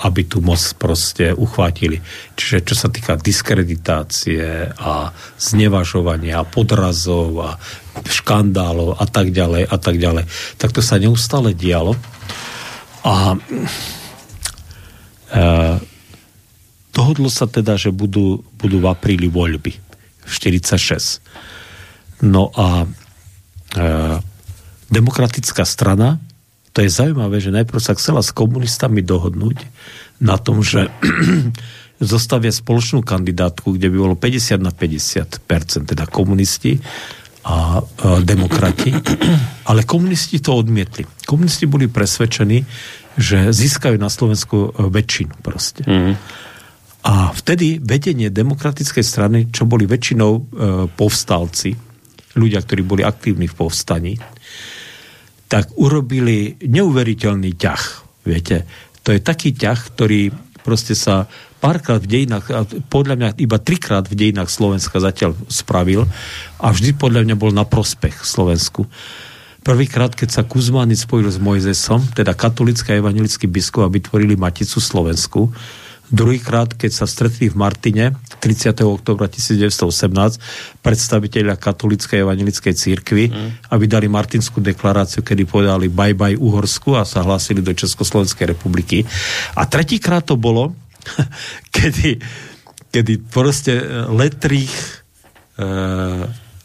[0.00, 2.00] aby tú moc proste uchvátili.
[2.32, 7.50] Čiže čo sa týka diskreditácie a znevažovania, podrazov a
[8.00, 10.24] škandálov a tak ďalej a tak ďalej.
[10.56, 11.92] Tak to sa neustále dialo.
[13.04, 13.36] A
[15.28, 15.46] e,
[16.96, 19.72] dohodlo sa teda, že budú, budú v apríli voľby
[20.24, 21.20] v 46.
[22.24, 22.88] No a
[23.76, 24.27] e,
[24.88, 26.20] demokratická strana,
[26.72, 29.66] to je zaujímavé, že najprv sa chcela s komunistami dohodnúť
[30.22, 30.88] na tom, že
[31.98, 36.78] zostavia spoločnú kandidátku, kde by bolo 50 na 50 teda komunisti
[37.42, 38.94] a, a demokrati,
[39.70, 41.02] ale komunisti to odmietli.
[41.26, 42.62] Komunisti boli presvedčení,
[43.18, 45.82] že získajú na Slovensku e, väčšinu proste.
[45.82, 46.14] Mm.
[47.02, 50.40] A vtedy vedenie demokratickej strany, čo boli väčšinou e,
[50.94, 51.74] povstalci,
[52.38, 54.14] ľudia, ktorí boli aktívni v povstaní,
[55.48, 57.82] tak urobili neuveriteľný ťah.
[58.28, 58.68] Viete,
[59.00, 60.28] to je taký ťah, ktorý
[60.60, 61.24] proste sa
[61.64, 62.52] párkrát v dejinách,
[62.92, 66.04] podľa mňa iba trikrát v dejinách Slovenska zatiaľ spravil
[66.60, 68.84] a vždy podľa mňa bol na prospech Slovensku.
[69.64, 74.78] Prvýkrát, keď sa Kuzmány spojil s Mojzesom, teda katolický a evangelický biskup a vytvorili Maticu
[74.78, 75.50] Slovensku,
[76.08, 78.80] Druhýkrát, keď sa stretli v Martine 30.
[78.88, 83.48] oktobra 1918 predstaviteľia katolíckej evangelickej církvy mm.
[83.68, 89.04] a vydali Martinskú deklaráciu, kedy povedali bye bye Uhorsku a sa hlásili do Československej republiky.
[89.52, 90.72] A tretíkrát to bolo,
[91.76, 92.16] kedy,
[92.88, 93.76] kedy proste
[94.08, 94.72] Letrich
[95.60, 95.66] e,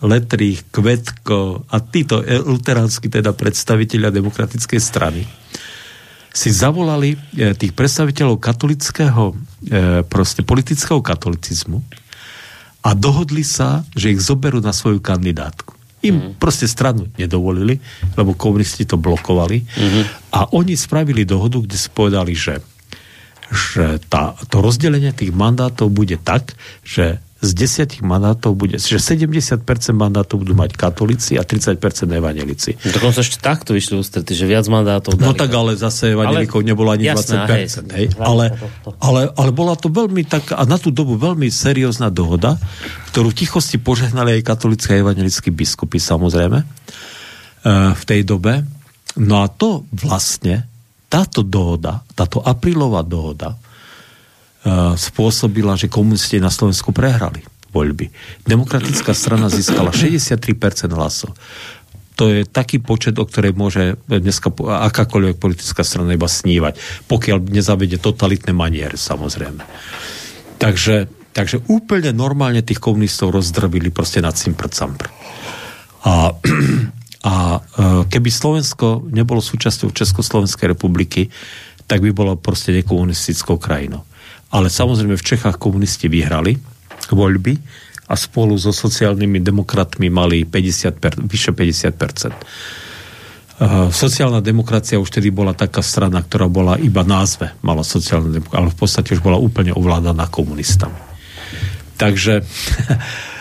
[0.04, 5.43] Letrich, Kvetko a títo luteránsky teda predstaviteľia demokratickej strany
[6.34, 7.18] si zavolali e,
[7.54, 9.36] tých predstaviteľov katolického, e,
[10.02, 11.78] proste politického katolicizmu
[12.84, 15.78] a dohodli sa, že ich zoberú na svoju kandidátku.
[16.04, 16.42] Im mm.
[16.42, 17.78] proste stranu nedovolili,
[18.18, 19.64] lebo komunisti to blokovali.
[19.64, 20.04] Mm-hmm.
[20.36, 22.60] A oni spravili dohodu, kde si povedali, že,
[23.48, 29.60] že tá, to rozdelenie tých mandátov bude tak, že z desiatich mandátov bude, že 70%
[29.92, 31.76] mandátov budú mať katolíci a 30%
[32.08, 32.80] evangelici.
[32.80, 36.90] Dokonca ešte takto vyšli ústrety, že viac mandátov No tak ale zase evangelikov ale, nebolo
[36.96, 37.52] ani jasná, 20%.
[37.52, 37.66] Hej,
[38.00, 38.08] hej.
[38.16, 38.56] Ale,
[39.04, 42.56] ale, ale bola to veľmi tak, a na tú dobu veľmi seriózna dohoda,
[43.12, 48.64] ktorú v tichosti požehnali aj katolícké a evangelickí biskupy samozrejme eh, v tej dobe.
[49.20, 50.64] No a to vlastne,
[51.12, 53.60] táto dohoda, táto aprílová dohoda,
[54.96, 58.14] spôsobila, že komunisti na Slovensku prehrali voľby.
[58.46, 61.34] Demokratická strana získala 63% hlasov.
[62.14, 66.78] To je taký počet, o ktorej môže dneska akákoľvek politická strana iba snívať,
[67.10, 69.66] pokiaľ nezavede totalitné maniere, samozrejme.
[70.62, 75.10] Takže, takže úplne normálne tých komunistov rozdrvili proste na cimpr campr.
[76.06, 76.30] A,
[77.34, 81.34] a eh, keby Slovensko nebolo súčasťou Československej republiky,
[81.90, 84.06] tak by bolo proste nekomunistickou krajinou
[84.54, 86.54] ale samozrejme v Čechách komunisti vyhrali
[87.10, 87.54] voľby
[88.08, 92.62] a spolu so sociálnymi demokratmi mali 50 per, vyše 50
[93.54, 98.66] Uh, sociálna demokracia už tedy bola taká strana, ktorá bola iba názve, mala sociálna demokracia,
[98.66, 100.98] ale v podstate už bola úplne ovládaná komunistami.
[101.94, 102.42] Takže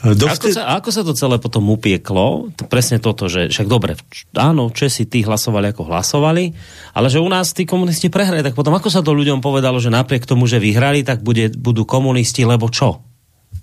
[0.00, 0.56] Dovtedy...
[0.56, 2.48] Ako, sa, ako sa to celé potom upieklo?
[2.56, 4.00] To presne toto, že však dobre,
[4.32, 6.56] áno, Česi tí hlasovali ako hlasovali,
[6.96, 9.92] ale že u nás tí komunisti prehrali, tak potom ako sa to ľuďom povedalo, že
[9.92, 13.04] napriek tomu, že vyhrali, tak bude, budú komunisti, lebo čo?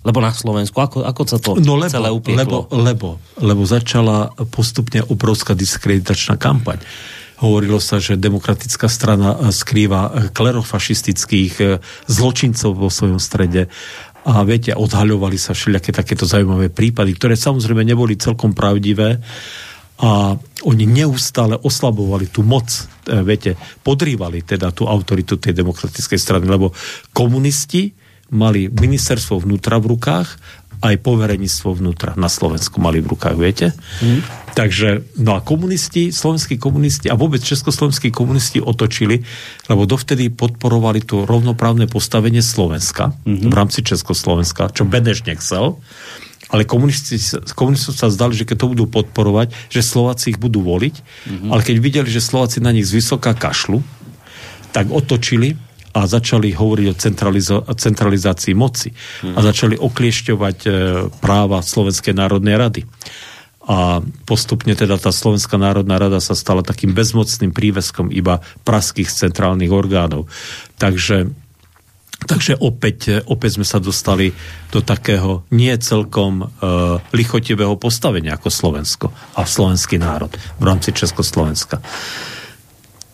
[0.06, 2.70] Lebo na Slovensku, ako, ako sa to no lebo, celé upieklo?
[2.70, 3.08] Lebo, lebo,
[3.42, 6.78] lebo začala postupne obrovská diskreditačná kampaň.
[7.38, 11.78] Hovorilo sa, že demokratická strana skrýva klerofašistických eh,
[12.10, 13.70] zločincov vo svojom strede
[14.26, 19.22] a viete, odhaľovali sa všelijaké takéto zaujímavé prípady, ktoré samozrejme neboli celkom pravdivé
[19.98, 26.46] a oni neustále oslabovali tú moc, e, viete, podrývali teda tú autoritu tej demokratickej strany,
[26.46, 26.70] lebo
[27.10, 27.90] komunisti
[28.30, 30.28] mali ministerstvo vnútra v rukách
[30.78, 33.66] aj poverenictvo vnútra na Slovensku mali v rukách, viete?
[34.02, 34.20] Mm.
[34.58, 39.22] Takže, no a komunisti, slovenskí komunisti a vôbec československí komunisti otočili,
[39.70, 43.50] lebo dovtedy podporovali to rovnoprávne postavenie Slovenska mm-hmm.
[43.50, 45.78] v rámci Československa, čo Beneš nechcel,
[46.50, 47.22] ale komunisti,
[47.54, 51.50] komunistom sa zdali, že keď to budú podporovať, že Slováci ich budú voliť, mm-hmm.
[51.54, 53.84] ale keď videli, že Slováci na nich z vysoká kašlu,
[54.74, 55.54] tak otočili
[55.94, 59.34] a začali hovoriť o centralizo- centralizácii moci hmm.
[59.36, 60.70] a začali okliešťovať e,
[61.20, 62.82] práva Slovenskej národnej rady.
[63.68, 69.68] A postupne teda tá Slovenská národná rada sa stala takým bezmocným príveskom iba praských centrálnych
[69.68, 70.24] orgánov.
[70.80, 71.28] Takže
[72.18, 74.34] Takže opäť, e, opäť sme sa dostali
[74.74, 76.46] do takého nie celkom e,
[77.14, 79.06] lichotivého postavenia ako Slovensko
[79.38, 81.78] a slovenský národ v rámci Československa.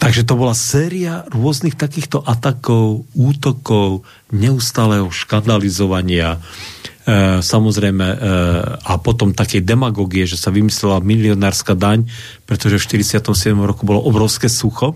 [0.05, 4.05] Takže to bola séria rôznych takýchto atakov, útokov,
[4.37, 8.17] neustáleho škandalizovania, e, samozrejme, e,
[8.85, 12.05] a potom takej demagogie, že sa vymyslela milionárska daň,
[12.45, 13.65] pretože v 47.
[13.65, 14.93] roku bolo obrovské sucho,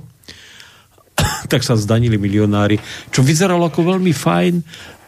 [1.53, 2.77] tak sa zdanili milionári,
[3.09, 4.55] čo vyzeralo ako veľmi fajn,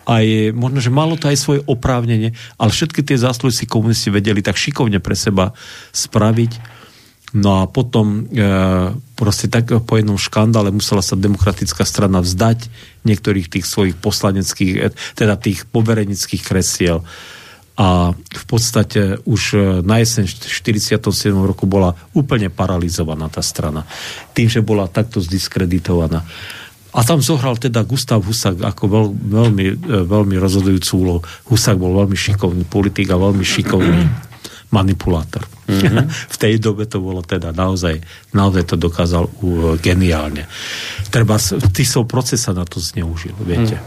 [0.09, 4.09] a je, možno, že malo to aj svoje oprávnenie, ale všetky tie zásluhy si komunisti
[4.09, 5.53] vedeli tak šikovne pre seba
[5.93, 6.81] spraviť,
[7.31, 8.43] No a potom e,
[9.21, 12.73] proste tak po jednom škandále musela sa demokratická strana vzdať
[13.05, 17.05] niektorých tých svojich poslaneckých, e, teda tých poverenických kresiel.
[17.77, 21.05] A v podstate už e, na jeseň 47.
[21.37, 23.85] roku bola úplne paralizovaná tá strana.
[24.33, 26.25] Tým, že bola takto zdiskreditovaná.
[26.91, 29.75] A tam zohral teda Gustav Husák ako veľ, veľmi, e,
[30.09, 31.21] veľmi rozhodujúcu úlohu.
[31.53, 34.30] Husák bol veľmi šikovný politik a veľmi šikovný
[34.71, 35.43] manipulátor.
[35.67, 36.07] Mm-hmm.
[36.35, 37.99] v tej dobe to bolo teda naozaj,
[38.35, 40.47] naozaj to dokázal uh, geniálne.
[41.11, 41.39] Treba,
[41.75, 43.79] Tisov proces sa na to zneužil, viete.
[43.79, 43.85] Mm.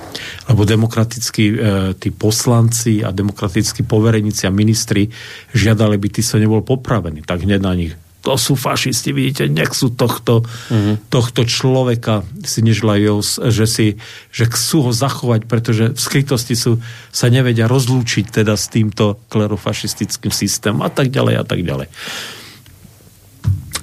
[0.52, 1.58] Lebo demokratickí e,
[1.96, 5.08] tí poslanci a demokratickí poverenici a ministri
[5.56, 7.24] žiadali, by Tiso nebol popravený.
[7.24, 10.96] Tak hneď na nich to sú fašisti, vidíte, nech sú tohto, uh-huh.
[11.12, 13.20] tohto človeka si neželajú,
[13.52, 13.88] že, si,
[14.32, 16.80] že chcú ho zachovať, pretože v skrytosti sú,
[17.12, 21.88] sa nevedia rozlúčiť teda s týmto klerofašistickým systémom a tak ďalej a tak ďalej.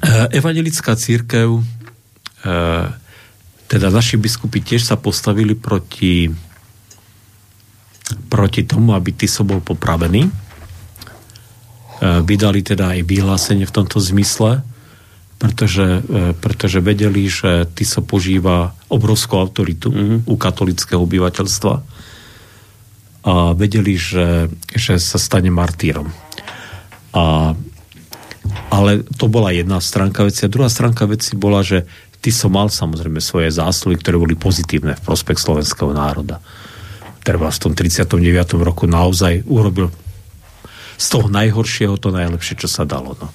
[0.01, 2.89] Eh, evangelická církev, eh,
[3.69, 6.33] teda naši biskupy tiež sa postavili proti
[8.27, 10.50] proti tomu, aby Tiso bol popravený E,
[12.01, 14.65] vydali teda aj vyhlásenie v tomto zmysle,
[15.41, 20.19] pretože, e, pretože vedeli, že Tiso požíva obrovskú autoritu mm-hmm.
[20.29, 21.75] u katolického obyvateľstva
[23.21, 26.09] a vedeli, že, že sa stane martýrom.
[27.13, 27.53] A,
[28.73, 30.45] ale to bola jedna stránka veci.
[30.45, 31.85] A druhá stránka veci bola, že
[32.21, 36.41] Tiso mal samozrejme svoje zásluhy, ktoré boli pozitívne v prospech slovenského národa.
[37.25, 38.61] Treba v tom 39.
[38.61, 39.89] roku naozaj urobil
[41.01, 43.17] z toho najhoršieho to najlepšie, čo sa dalo.
[43.17, 43.29] No.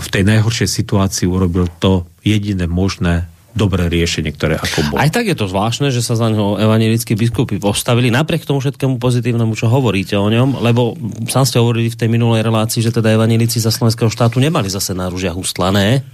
[0.00, 5.02] V tej najhoršej situácii urobil to jediné možné dobré riešenie, ktoré ako bolo.
[5.02, 9.02] Aj tak je to zvláštne, že sa za neho evanelickí biskupy postavili, napriek tomu všetkému
[9.02, 10.94] pozitívnemu, čo hovoríte o ňom, lebo
[11.26, 14.94] sám ste hovorili v tej minulej relácii, že teda evanelici za slovenského štátu nemali zase
[14.94, 16.06] na rúžiach ustlané.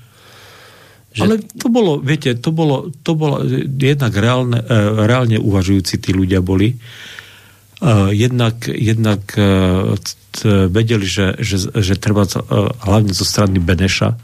[1.13, 1.23] Že...
[1.29, 3.45] Ale to bolo, viete, to bolo, to bolo
[3.77, 6.77] jednak reálne, e, reálne uvažujúci tí ľudia boli
[8.13, 9.45] jednak, jednak e,
[10.73, 12.41] vedeli, že, že, že treba e,
[12.89, 14.17] hlavne zo strany Beneša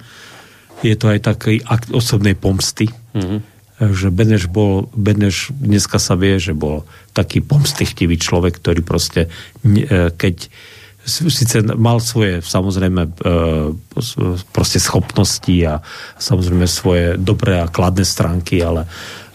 [0.83, 2.91] je to aj taký akt osobnej pomsty.
[3.15, 3.41] Mm-hmm.
[3.83, 9.31] Že Beneš bol, Beneš dneska sa vie, že bol taký pomstychtivý človek, ktorý proste,
[10.19, 10.51] keď
[11.07, 13.11] síce mal svoje samozrejme
[14.55, 15.83] proste schopnosti a
[16.15, 18.87] samozrejme svoje dobré a kladné stránky, ale,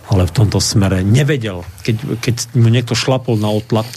[0.08, 3.88] ale v tomto smere nevedel, keď, keď mu niekto šlapol na otlak,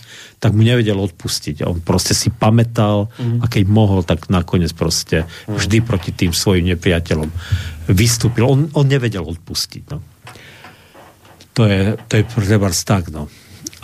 [0.42, 1.62] tak mu nevedel odpustiť.
[1.68, 3.44] On proste si pamätal mm.
[3.44, 5.54] a keď mohol, tak nakoniec proste mm.
[5.54, 7.30] vždy proti tým svojim nepriateľom
[7.92, 8.42] vystúpil.
[8.42, 9.82] On, on nevedel odpustiť.
[9.92, 10.02] No.
[11.54, 13.12] To je, to je treba tak.
[13.14, 13.30] No.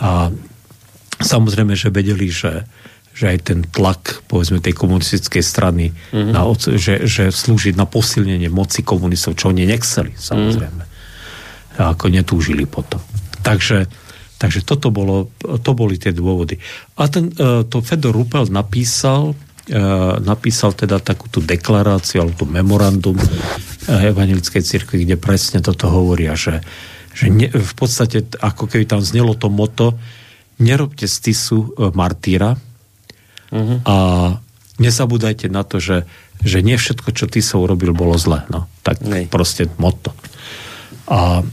[0.01, 0.33] A
[1.21, 2.67] samozrejme, že vedeli, že,
[3.15, 6.33] že aj ten tlak, povedzme, tej komunistickej strany, mm-hmm.
[6.35, 6.41] na,
[6.75, 10.83] že, že slúži na posilnenie moci komunistov, čo oni nechceli, samozrejme.
[10.83, 10.86] Mm.
[11.77, 12.99] Ako netúžili potom.
[13.45, 13.85] Takže
[14.37, 16.61] Takže toto bolo, to boli tie dôvody.
[17.01, 19.33] A ten, e, to Fedor Rupel napísal,
[19.65, 19.81] e,
[20.21, 23.25] napísal teda takúto deklaráciu alebo memorandum e,
[24.13, 26.61] Evangelickej cirkvi, kde presne toto hovoria, že,
[27.17, 29.97] že ne, v podstate ako keby tam znelo to moto
[30.61, 32.57] nerobte z Tisu martýra
[33.53, 33.77] uh-huh.
[33.85, 33.95] a
[34.77, 36.05] nezabúdajte na to, že,
[36.41, 38.45] že nie všetko, čo Tisov urobil, bolo zle.
[38.49, 39.29] No, tak Nej.
[39.29, 40.17] proste moto.
[41.09, 41.45] A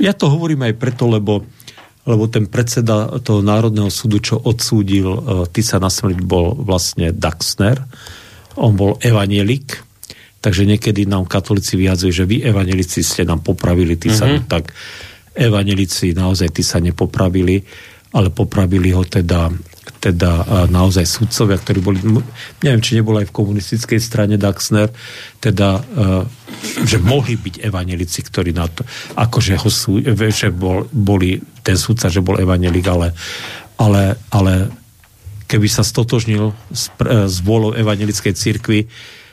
[0.00, 1.44] ja to hovorím aj preto, lebo,
[2.04, 7.80] lebo ten predseda toho Národného súdu, čo odsúdil uh, Tisa na smrť, bol vlastne Daxner.
[8.56, 9.80] On bol evanielik,
[10.40, 14.48] takže niekedy nám katolíci vyjadzujú, že vy evanelici ste nám popravili Tisa, mm-hmm.
[14.48, 14.72] tak
[15.36, 17.60] evanelici naozaj Tisa nepopravili,
[18.16, 19.52] ale popravili ho teda
[20.06, 21.98] teda naozaj sudcovia, ktorí boli,
[22.62, 24.94] neviem, či nebol aj v komunistickej strane Daxner,
[25.42, 25.82] teda,
[26.86, 28.86] že mohli byť evanelici, ktorí na to,
[29.18, 29.98] akože ho sú,
[30.30, 33.18] že bol, boli ten sudca, že bol evanelik, ale,
[33.82, 34.70] ale, ale
[35.50, 38.86] keby sa stotožnil s, s vôľou evangelickej cirkvi,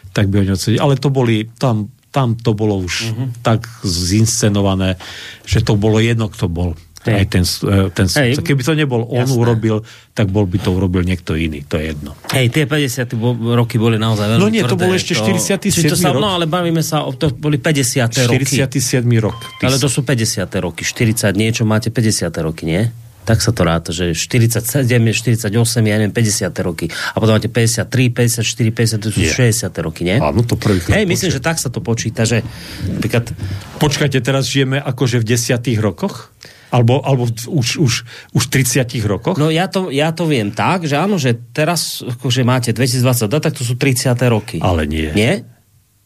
[0.10, 0.82] tak by ho neodsedili.
[0.82, 3.30] Ale to boli, tam, tam to bolo už uh-huh.
[3.46, 4.98] tak zinscenované,
[5.46, 7.16] že to bolo jedno, kto bol Hej.
[7.20, 8.40] Aj ten, e, ten Hej.
[8.40, 9.36] Keby to nebol on Jasné.
[9.36, 9.76] urobil,
[10.16, 11.68] tak bol by to urobil niekto iný.
[11.68, 12.16] To je jedno.
[12.32, 13.12] Hej, tie 50
[13.60, 14.72] roky boli naozaj veľmi No nie, tvrdé.
[14.72, 16.24] to bol ešte 47 to, sa, rok.
[16.24, 18.48] No, ale bavíme sa, o, to boli 50 roky.
[18.48, 19.36] 47 rok.
[19.60, 20.88] Ale to sú 50 roky.
[20.88, 22.84] 40 niečo máte 50 roky, nie?
[23.24, 25.48] tak sa to ráta, že 47, 48,
[25.88, 26.92] ja neviem, 50 roky.
[26.92, 29.32] A potom máte 53, 54, 50, to sú nie.
[29.32, 30.20] 60 roky, nie?
[30.20, 32.44] Áno, to prvý Hej, myslím, že tak sa to počíta, že
[32.84, 33.32] napríklad...
[33.80, 36.36] Počkajte, teraz žijeme akože v desiatých rokoch?
[36.74, 37.94] Alebo, alebo už, už,
[38.34, 39.38] už 30 rokoch?
[39.38, 43.54] No ja to, ja to viem tak, že áno, že teraz, akože máte 2020, tak
[43.54, 44.18] to sú 30.
[44.26, 44.58] roky.
[44.58, 45.14] Ale nie.
[45.14, 45.46] Nie?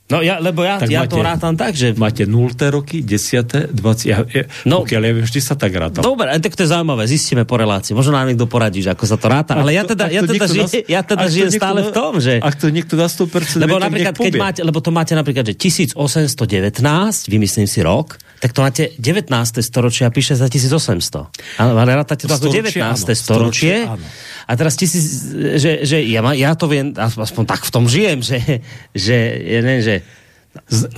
[0.07, 1.91] No ja, lebo ja, tak ja máte, to rátam tak, že...
[1.99, 2.55] Máte 0.
[2.71, 4.07] roky, 10., 20.
[4.07, 5.99] Ja, ja, no, pokiaľ ja viem, vždy sa tak rátam.
[5.99, 7.91] Dobre, tak to je zaujímavé, zistíme po relácii.
[7.91, 9.59] Možno nám niekto poradí, že ako sa to ráta.
[9.59, 12.39] Ale ja teda, ja teda, žije, nás, ja teda žijem stále v tom, že...
[12.39, 16.79] Ak to niekto dá 100%, lebo napríklad, keď máte, lebo to máte napríklad, že 1819,
[17.27, 19.33] vymyslím si rok, tak to máte 19.
[19.65, 21.57] storočie a píše za 1800.
[21.57, 22.77] Ale rátate to ako 19.
[22.77, 23.89] Áno, storočie.
[23.89, 24.05] Áno.
[24.47, 28.61] A teraz tisíc, že, že ja, ja to viem, aspoň tak v tom žijem, že,
[28.93, 29.95] že, ja neviem, že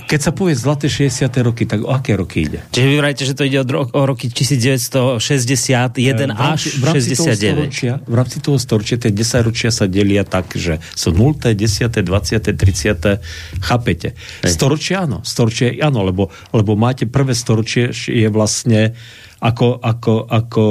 [0.06, 1.30] keď sa povie zlaté 60.
[1.44, 2.60] roky, tak o aké roky ide?
[2.72, 7.10] Čiže vy vrajte, že to ide od o roky 1961 v rámci, až v rámci
[7.14, 7.16] 69.
[7.16, 11.54] Toho storočia, v rámci toho storočia tie 10 ročia sa delia tak, že sú 0,
[11.54, 13.62] 10, 20, 30.
[13.62, 14.18] Chápete?
[14.42, 14.50] Hej.
[14.50, 18.98] Storočia áno, storočie áno, lebo, lebo máte prvé storočie je vlastne
[19.40, 20.64] ako, ako, ako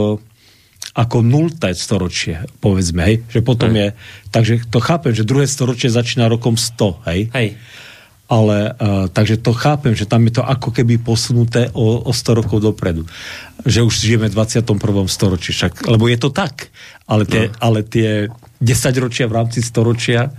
[0.89, 3.15] ako nulté storočie, povedzme, hej?
[3.30, 3.80] že potom hej.
[3.80, 3.88] je,
[4.34, 7.21] takže to chápem, že druhé storočie začína rokom 100, hej?
[7.32, 7.49] Hej
[8.30, 12.39] ale uh, takže to chápem, že tam je to ako keby posunuté o, o 100
[12.46, 13.10] rokov dopredu.
[13.65, 14.70] Že už žijeme v 21.
[15.10, 16.70] storočí, však, lebo je to tak.
[17.10, 17.58] Ale tie, no.
[17.58, 18.30] ale tie
[18.62, 18.70] 10
[19.02, 20.30] ročia v rámci storočia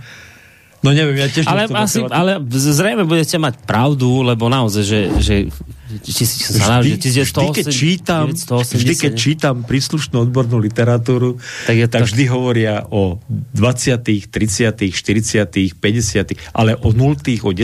[0.81, 1.45] No neviem, ja tiež...
[1.45, 5.35] Ale, asi, ale zrejme budete mať pravdu, lebo naozaj, že, že
[6.01, 11.37] či, či sa vždy, že vždy, keď čítam, vždy, keď čítam príslušnú odbornú literatúru,
[11.69, 12.05] tak, je tak to...
[12.09, 17.13] vždy hovoria o 20., 30., 40., 50., ale o 0.,
[17.45, 17.61] o 10.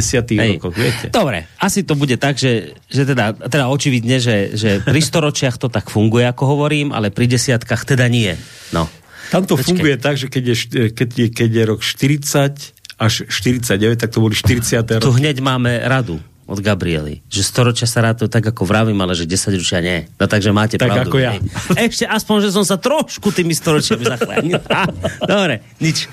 [0.53, 1.09] rokoch, viete?
[1.09, 5.73] Dobre, asi to bude tak, že, že teda, teda očividne, že, že pri storočiach to
[5.73, 8.37] tak funguje, ako hovorím, ale pri desiatkách teda nie.
[8.69, 8.85] No.
[9.27, 9.67] Tam to Počkej.
[9.67, 10.55] funguje tak, že keď je,
[10.95, 14.81] keď, je, keď je rok 40, až 49, tak to boli 40.
[14.81, 15.05] roky.
[15.05, 19.27] Tu hneď máme radu od Gabriely, že storočia sa rátajú tak, ako vravím, ale že
[19.27, 20.07] 10 ročia nie.
[20.15, 21.11] No takže máte tak pravdu.
[21.11, 21.35] ako ja.
[21.75, 24.55] Ešte aspoň, že som sa trošku tými storočiami zachránil.
[25.27, 26.07] Dobre, nič.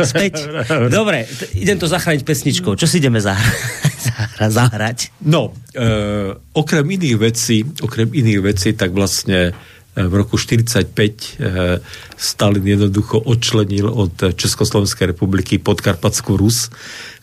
[0.00, 0.48] Späť.
[0.88, 2.72] Dobre, idem to zachrániť pesničkou.
[2.72, 4.00] Čo si ideme zahrať?
[4.56, 5.12] zahrať?
[5.28, 9.52] No, e, okrem iných vecí, okrem iných vecí, tak vlastne
[9.96, 11.80] v roku 1945 eh,
[12.20, 16.68] Stalin jednoducho odčlenil od Československej republiky Podkarpatskú Rus,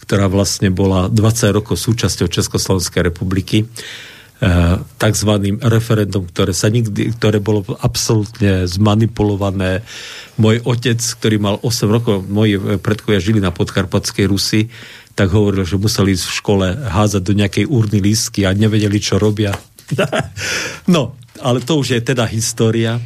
[0.01, 7.37] ktorá vlastne bola 20 rokov súčasťou Československej republiky eh, takzvaným referendum, ktoré sa nikdy, ktoré
[7.37, 9.85] bolo absolútne zmanipulované.
[10.41, 14.73] Môj otec, ktorý mal 8 rokov, moji predkovia žili na podkarpatskej Rusi,
[15.13, 19.21] tak hovoril, že museli ísť v škole házať do nejakej urny lístky a nevedeli, čo
[19.21, 19.53] robia.
[20.89, 23.01] no, ale to už je teda história.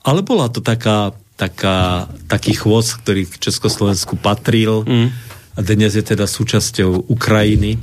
[0.00, 5.08] Ale bola to taká, taká, taký chvost, ktorý k Československu patril mm.
[5.56, 7.76] a dnes je teda súčasťou Ukrajiny.
[7.76, 7.78] E,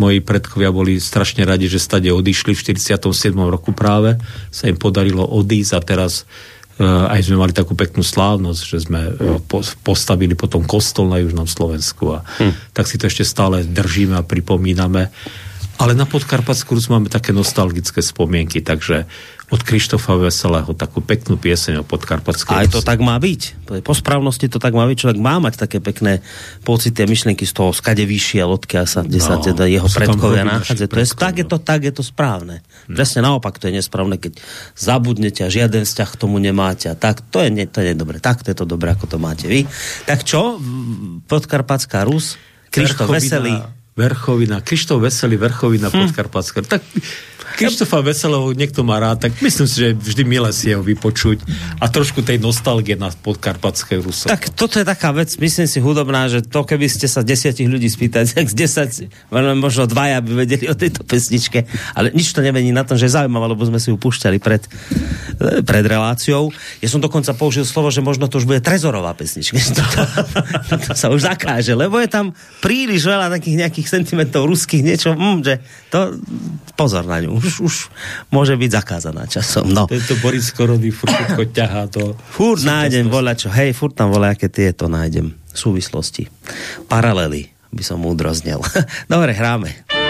[0.00, 3.36] moji predkovia boli strašne radi, že stade odišli v 47.
[3.36, 4.16] roku práve.
[4.48, 6.24] Sa im podarilo odísť a teraz
[6.80, 9.12] e, aj sme mali takú peknú slávnosť, že sme e,
[9.44, 12.72] po, postavili potom kostol na Južnom Slovensku a mm.
[12.72, 15.12] tak si to ešte stále držíme a pripomíname.
[15.76, 19.04] Ale na Podkarpatskú Rus máme také nostalgické spomienky, takže
[19.46, 23.70] od Krištofa Veselého takú peknú pieseň o Podkarpatskej Aj to tak má byť.
[23.86, 24.96] Po správnosti to tak má byť.
[25.06, 26.24] Človek má mať také pekné
[26.66, 30.42] pocity a myšlienky z toho, skade vyšiel, odkiaľ sa, kde no, sa teda jeho predkovia
[30.42, 30.90] nachádza.
[30.90, 32.64] To je, tak je to, tak je to správne.
[32.90, 32.96] Hmm.
[32.98, 34.40] Presne naopak to je nesprávne, keď
[34.74, 36.90] zabudnete a žiaden vzťah k tomu nemáte.
[36.90, 38.18] A tak to je, to je dobre.
[38.18, 39.62] Tak to je to dobre, ako to máte vy.
[40.08, 40.58] Tak čo?
[41.28, 42.34] Podkarpatská Rus?
[42.72, 46.00] Krištof Veselý Verchovina, Krištof Veselý, Verchovina, hm.
[46.00, 46.62] Podkarpatská.
[46.62, 46.82] Tak
[47.56, 51.40] Krištofa Veselého niekto má rád, tak myslím si, že vždy milé si jeho vypočuť
[51.80, 54.28] a trošku tej nostalgie na podkarpatské Ruso.
[54.28, 57.88] Tak toto je taká vec, myslím si hudobná, že to keby ste sa desiatich ľudí
[57.88, 58.90] spýtali, tak z desať,
[59.32, 61.64] možno dvaja by vedeli o tejto pesničke,
[61.96, 64.60] ale nič to nemení na tom, že je zaujímavé, lebo sme si ju púšťali pred,
[65.64, 66.52] pred reláciou.
[66.84, 69.56] Ja som dokonca použil slovo, že možno to už bude trezorová pesnička.
[69.56, 69.80] to,
[70.68, 75.16] to, to sa už zakáže, lebo je tam príliš veľa takých nejakých sentimentov ruských, niečo,
[75.16, 75.54] mm, že
[75.88, 76.20] to
[76.76, 77.74] pozor na ňu už, už
[78.34, 79.70] môže byť zakázaná časom.
[79.70, 79.86] No.
[79.86, 81.14] Tento Boris Korony furt
[81.54, 82.18] ťahá to.
[82.34, 86.28] Furt nájdem voľa čo, hej, furt tam voľa, aké tieto nájdem súvislosti.
[86.90, 88.60] Paralely by som múdro znel.
[89.12, 90.05] Dobre, hráme.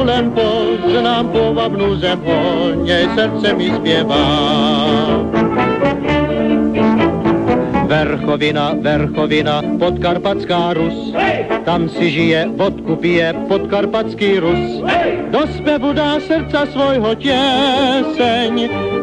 [0.00, 4.22] Jednu len poznám povabnú zem, o nej srdce mi spieva.
[7.84, 11.12] Verchovina, Verchovina, podkarpatská Rus.
[11.68, 14.80] Tam si žije, vodku pije podkarpatský Rus.
[15.30, 18.54] Do spevu dá srdca svojho tieseň,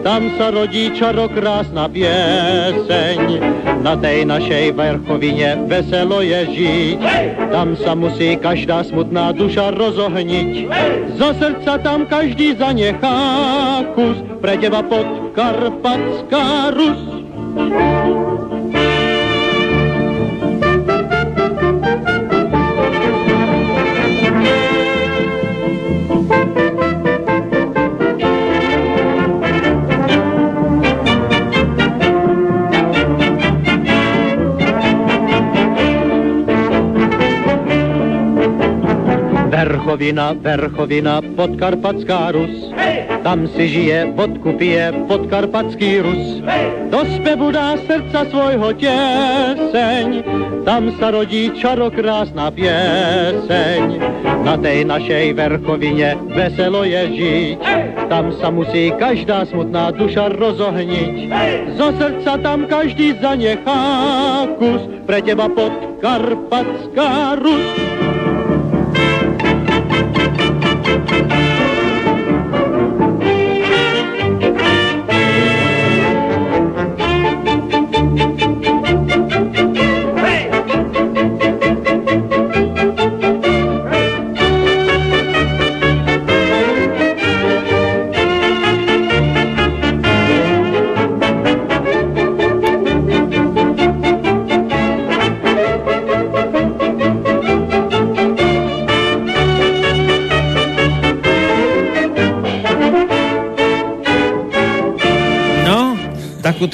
[0.03, 3.39] tam sa rodí čarokrásna pieseň.
[3.79, 6.99] Na tej našej Verchovine veselo je žiť,
[7.47, 10.67] tam sa musí každá smutná duša rozohniť.
[11.15, 17.01] Zo srdca tam každý zanechá kus, pre teba podkarpatská Rus.
[39.97, 42.69] Verchovina, Verchovina, podkarpatská Rus.
[43.25, 46.45] Tam si žije, vodku pije podkarpatský Rus.
[46.93, 50.21] Do spevu dá srdca svojho tieseň,
[50.69, 53.83] tam sa rodí čarokrásna pieseň.
[54.45, 57.57] Na tej našej Verchovine veselo je žiť,
[58.05, 61.33] tam sa musí každá smutná duša rozohniť.
[61.73, 63.81] Zo srdca tam každý zanechá
[64.61, 67.86] kus, pre teba podkarpatská Rus.
[71.17, 71.56] Thank you.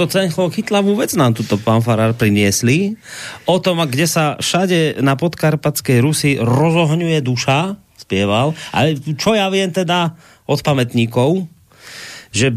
[0.03, 2.99] Takúto cenchlo chytlavú vec nám tuto pán Farár priniesli.
[3.47, 8.51] O tom, kde sa všade na podkarpatskej Rusi rozohňuje duša, spieval.
[8.75, 11.47] Ale čo ja viem teda od pamätníkov,
[12.33, 12.51] že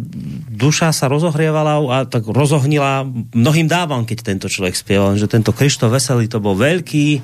[0.50, 5.92] duša sa rozohrievala a tak rozohnila mnohým dávam, keď tento človek spieval, že tento Krištof
[5.92, 7.22] Veselý to bol veľký,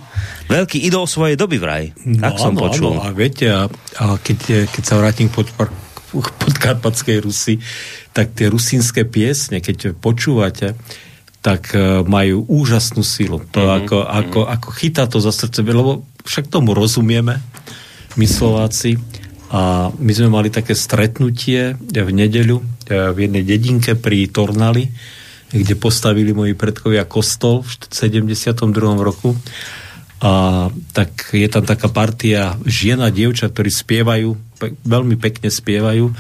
[0.53, 1.91] veľký idol svojej doby vraj.
[2.07, 2.95] No, tak som no, počul.
[2.95, 3.67] No, a viete, a,
[3.99, 5.49] a keď, keď sa vrátim pod,
[6.21, 7.63] podkarpatskej Rusy,
[8.13, 10.77] tak tie rusínske piesne, keď počúvate,
[11.43, 13.43] tak e, majú úžasnú silu.
[13.51, 13.79] To mm-hmm.
[13.83, 17.43] ako, ako, ako chytá to za srdce, lebo však tomu rozumieme,
[18.15, 19.01] my Slováci.
[19.53, 22.65] A my sme mali také stretnutie v nedeľu e,
[23.13, 24.89] v jednej dedinke pri Tornali,
[25.53, 28.73] kde postavili moji predkovia kostol v 72.
[29.03, 29.37] roku.
[30.23, 36.15] A tak je tam taká partia žien a dievčat, ktorí spievajú, pe- veľmi pekne spievajú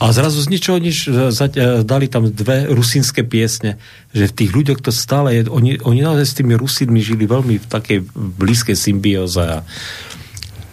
[0.00, 3.76] a zrazu z ničoho nič e, e, dali tam dve rusínske piesne,
[4.16, 7.60] že v tých ľuďoch to stále je, oni, oni naozaj s tými Rusínmi žili veľmi
[7.60, 9.44] v takej blízkej symbióze.
[9.44, 9.60] A,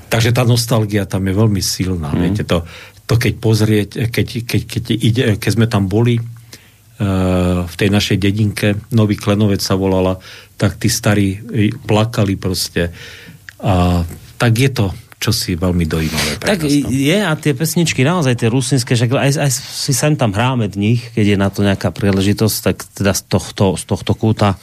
[0.08, 2.16] takže tá nostalgia tam je veľmi silná.
[2.16, 2.20] Mm.
[2.24, 2.64] Viete, to,
[3.04, 6.24] to keď pozrieť, keď, keď, keď, ide, keď sme tam boli,
[6.98, 10.18] v tej našej dedinke, Nový Klenovec sa volala,
[10.58, 11.38] tak tí starí
[11.86, 12.90] plakali proste.
[13.62, 14.02] A
[14.38, 16.42] tak je to, čo si veľmi dojímavé.
[16.42, 20.70] Tak je a tie pesničky naozaj tie rusinské, že aj, aj si sem tam hráme
[20.70, 24.58] v nich, keď je na to nejaká príležitosť, tak teda z tohto, z tohto kúta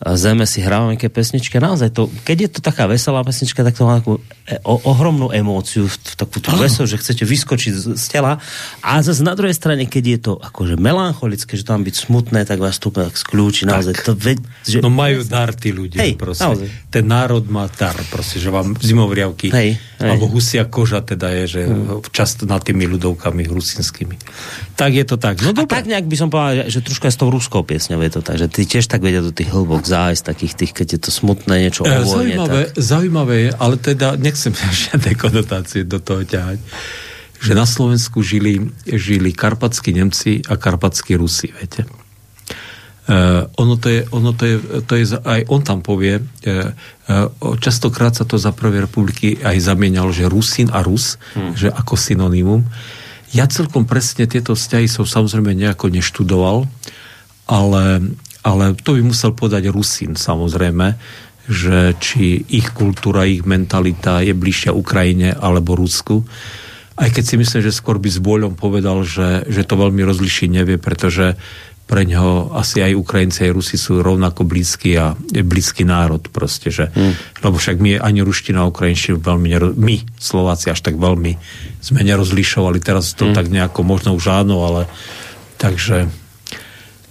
[0.00, 1.60] zeme si hrávame nejaké pesničky.
[1.60, 4.16] Naozaj to, keď je to taká veselá pesnička, tak to má takú
[4.48, 8.40] e, o, ohromnú emóciu, takú tú vesel, že chcete vyskočiť z, z tela.
[8.80, 12.64] A zase na druhej strane, keď je to akože melancholické, že tam byť smutné, tak
[12.64, 13.68] vás to tak skľúči.
[13.68, 14.80] Naozaj to ve, že...
[14.80, 16.00] No majú dar tí ľudia.
[16.00, 16.68] Hej, naozaj.
[16.88, 20.00] Ten národ má dar, proste, že vám zimovriavky, hej, hej.
[20.00, 22.08] alebo husia koža teda je, že hmm.
[22.08, 24.16] často nad tými ľudovkami rusinskými.
[24.80, 25.44] Tak je to tak.
[25.44, 28.00] No, a tak nejak by som povedal, že, že trošku aj s tou ruskou piesňou
[28.00, 30.86] je to tak, že ty tiež tak vedia do tých hlbok zájsť, takých tých, keď
[30.94, 32.78] je to smutné, niečo e, zaujímavé, tak...
[32.78, 34.54] zaujímavé je, ale teda nechcem
[34.86, 36.62] žiadne konotácie do toho ťahať,
[37.40, 41.88] že na Slovensku žili, žili karpatskí Nemci a karpatskí Rusi, viete.
[43.10, 46.70] Uh, ono, to je, ono to je, to je, aj on tam povie, uh,
[47.10, 51.58] uh, častokrát sa to za prvé republiky aj zamienialo, že Rusin a Rus, hmm.
[51.58, 52.62] že ako synonymum.
[53.34, 56.70] Ja celkom presne tieto vzťahy som samozrejme nejako neštudoval,
[57.50, 60.96] ale ale to by musel povedať Rusin samozrejme,
[61.50, 66.22] že či ich kultúra, ich mentalita je bližšia Ukrajine alebo Rusku.
[67.00, 70.48] Aj keď si myslím, že skôr by s bôľom povedal, že, že to veľmi rozlišiť
[70.52, 71.34] nevie, pretože
[71.90, 75.10] pre ňoho asi aj Ukrajinci, aj Rusi sú rovnako blízky a
[75.42, 77.42] blízky národ proste, že, hmm.
[77.42, 81.34] lebo však my ani ruština a ukrajinštinu veľmi, nero, my Slováci až tak veľmi
[81.82, 83.34] sme nerozlišovali, teraz to hmm.
[83.34, 84.86] tak nejako možno už áno, ale
[85.58, 86.06] takže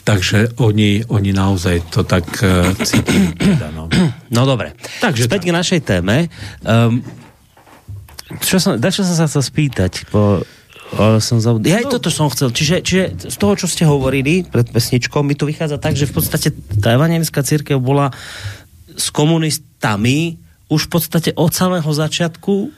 [0.10, 3.30] Takže oni, oni naozaj to tak uh, cítia.
[3.38, 3.86] Teda, no.
[4.36, 4.74] no dobre.
[5.06, 5.50] Takže Späť tak.
[5.54, 6.16] k našej téme.
[6.66, 7.06] Um,
[8.42, 10.10] čo som, čo som sa chcel spýtať?
[10.10, 10.42] Po,
[10.98, 11.62] o, som zabud...
[11.66, 11.94] Ja aj no.
[11.98, 12.50] toto som chcel.
[12.54, 16.14] Čiže, čiže z toho, čo ste hovorili pred pesničkou, mi to vychádza tak, že v
[16.18, 18.14] podstate tá evangelická církev bola
[18.94, 20.38] s komunistami
[20.70, 22.70] už v podstate od samého začiatku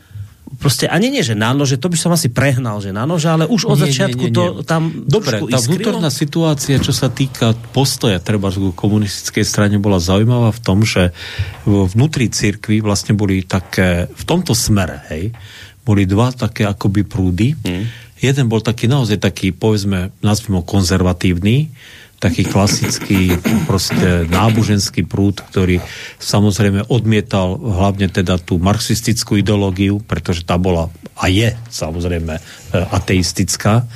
[0.60, 3.47] proste, ani nie, že na nože, to by som asi prehnal, že na nože, ale
[3.47, 4.60] už od nie, začiatku nie, nie, nie.
[4.60, 10.02] to tam Dobre, tá vnútorná situácia, čo sa týka postoja treba v komunistickej strane bola
[10.02, 11.16] zaujímavá v tom, že
[11.66, 15.32] vnútri cirkvi vlastne boli také, v tomto smere, hej,
[15.88, 17.56] boli dva také akoby prúdy.
[17.64, 17.86] Hmm.
[18.22, 21.74] Jeden bol taký naozaj taký, povedzme, nazvimo konzervatívny,
[22.22, 23.34] taký klasický
[23.65, 25.82] proste náboženský prúd, ktorý
[26.22, 32.41] samozrejme odmietal hlavne teda tú marxistickú ideológiu, pretože tá bola a je samozrejme e,
[32.78, 33.89] ateistická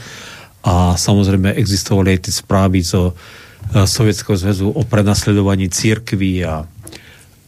[0.66, 6.66] a samozrejme existovali aj tie správy zo e, Sovietskeho zväzu o prenasledovaní církvy a,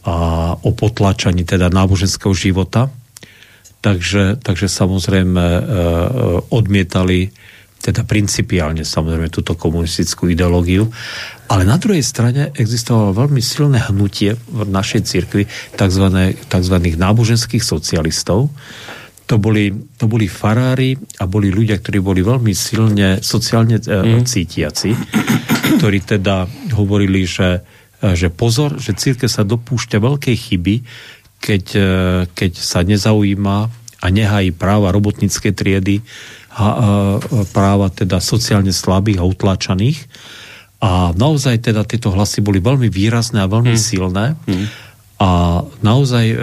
[0.06, 0.14] a
[0.62, 2.86] o potlačaní teda náboženského života.
[3.82, 5.62] Takže, takže samozrejme e,
[6.54, 7.34] odmietali
[7.88, 10.92] teda principiálne samozrejme túto komunistickú ideológiu.
[11.48, 16.04] Ale na druhej strane existovalo veľmi silné hnutie v našej cirkvi tzv.
[16.36, 16.76] tzv.
[16.76, 18.52] náboženských socialistov.
[19.28, 24.24] To boli, to boli farári a boli ľudia, ktorí boli veľmi silne sociálne mm.
[24.24, 24.92] cítiaci,
[25.80, 27.60] ktorí teda hovorili, že,
[28.00, 30.76] e, že pozor, že církev sa dopúšťa veľkej chyby,
[31.44, 31.88] keď, e,
[32.32, 33.56] keď sa nezaujíma
[34.00, 36.00] a nehají práva robotníckej triedy,
[37.54, 39.98] práva teda sociálne slabých a utlačaných.
[40.78, 43.82] A naozaj teda tieto hlasy boli veľmi výrazné a veľmi hmm.
[43.82, 44.38] silné.
[44.46, 44.66] Hmm.
[45.18, 45.30] A
[45.82, 46.36] naozaj e,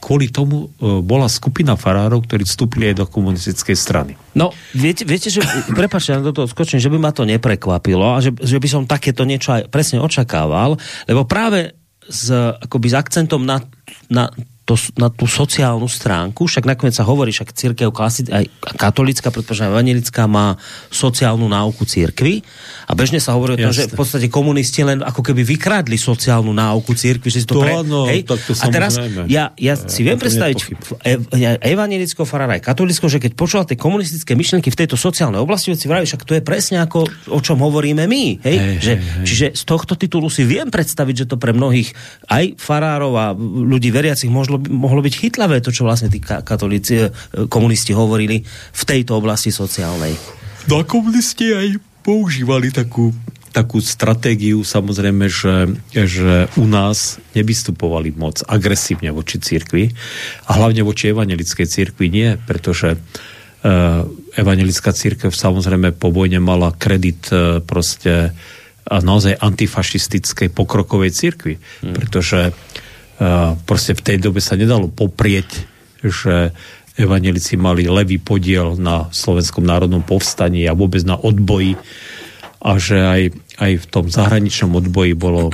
[0.00, 4.16] kvôli tomu e, bola skupina farárov, ktorí vstúpili aj do komunistickej strany.
[4.32, 5.44] No, viete, viete že,
[5.76, 9.28] prepáčte, do toho skočím, že by ma to neprekvapilo a že, že by som takéto
[9.28, 11.76] niečo aj presne očakával, lebo práve
[12.08, 13.60] s, akoby s akcentom na,
[14.10, 14.30] na
[14.64, 18.48] to, na tú sociálnu stránku, však nakoniec sa hovorí, však církev klasi, aj
[18.80, 20.56] katolická, pretože evangelická má
[20.88, 22.40] sociálnu náuku církvy
[22.88, 26.56] a bežne sa hovorí o tom, že v podstate komunisti len ako keby vykradli sociálnu
[26.56, 27.76] náuku církvy, že si to, to pre...
[27.76, 28.24] Áno, hej?
[28.24, 28.96] Tak to a teraz
[29.28, 30.56] ja, ja si viem predstaviť
[31.60, 35.92] evangelického farára aj katolického, že keď počúval tie komunistické myšlenky v tejto sociálnej oblasti, si
[35.92, 38.40] vraví, však to je presne ako o čom hovoríme my.
[38.40, 38.56] Hej?
[38.56, 39.26] Hej, že, hej, hej.
[39.28, 41.92] Čiže z tohto titulu si viem predstaviť, že to pre mnohých
[42.32, 46.94] aj farárov a ľudí veriacich možno mohlo, mohlo byť chytlavé to, čo vlastne tí katolíci,
[47.00, 47.10] e,
[47.50, 50.14] komunisti hovorili v tejto oblasti sociálnej.
[50.70, 51.68] No a komunisti aj
[52.04, 53.12] používali takú,
[53.52, 59.92] takú stratégiu, samozrejme, že, že u nás nevystupovali moc agresívne voči cirkvi
[60.48, 64.04] a hlavne voči evangelickej cirkvi nie, pretože uh,
[64.36, 68.36] evangelická církev samozrejme po vojne mala kredit uh, proste
[68.84, 71.96] a naozaj antifašistickej pokrokovej cirkvi, hmm.
[71.96, 72.52] pretože
[73.64, 75.66] proste v tej dobe sa nedalo poprieť,
[76.02, 76.50] že
[76.94, 81.74] evanelici mali levý podiel na slovenskom národnom povstaní a vôbec na odboji
[82.64, 83.22] a že aj,
[83.60, 85.52] aj v tom zahraničnom odboji bolo e,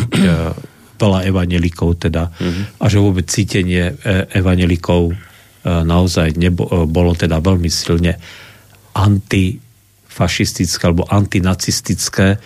[1.00, 2.64] veľa evanelikov teda mm-hmm.
[2.76, 5.14] a že vôbec cítenie e, evanelikov e,
[5.64, 8.20] naozaj nebo, e, bolo teda veľmi silne
[8.92, 12.36] antifašistické alebo antinacistické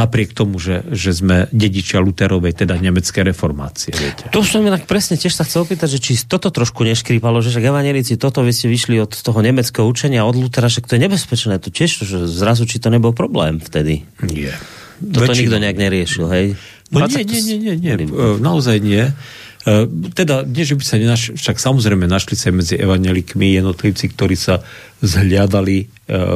[0.00, 3.92] napriek tomu, že, že sme dedičia Luterovej, teda nemeckej reformácie.
[3.92, 4.32] Viete.
[4.32, 7.68] To som inak presne tiež sa chcel opýtať, že či toto trošku neškrípalo, že však
[7.68, 11.60] evanelici, toto vy ste vyšli od toho nemeckého učenia, od Lutera, že to je nebezpečné,
[11.60, 14.08] to tiež, že zrazu či to nebol problém vtedy.
[14.24, 14.56] Nie.
[15.00, 15.40] Toto Väčšinou.
[15.44, 16.46] nikto nejak neriešil, hej?
[16.90, 17.94] No nie, nie, nie, nie, nie,
[18.42, 19.14] naozaj nie.
[19.60, 19.84] E,
[20.16, 24.64] teda, nie, že by sa nenašli, však samozrejme našli sa medzi evanelikmi jednotlivci, ktorí sa
[25.04, 25.86] zhliadali e,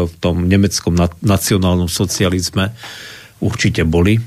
[0.04, 0.92] v tom nemeckom
[1.24, 2.76] nacionálnom socializme,
[3.43, 4.18] určite boli.
[4.18, 4.22] E,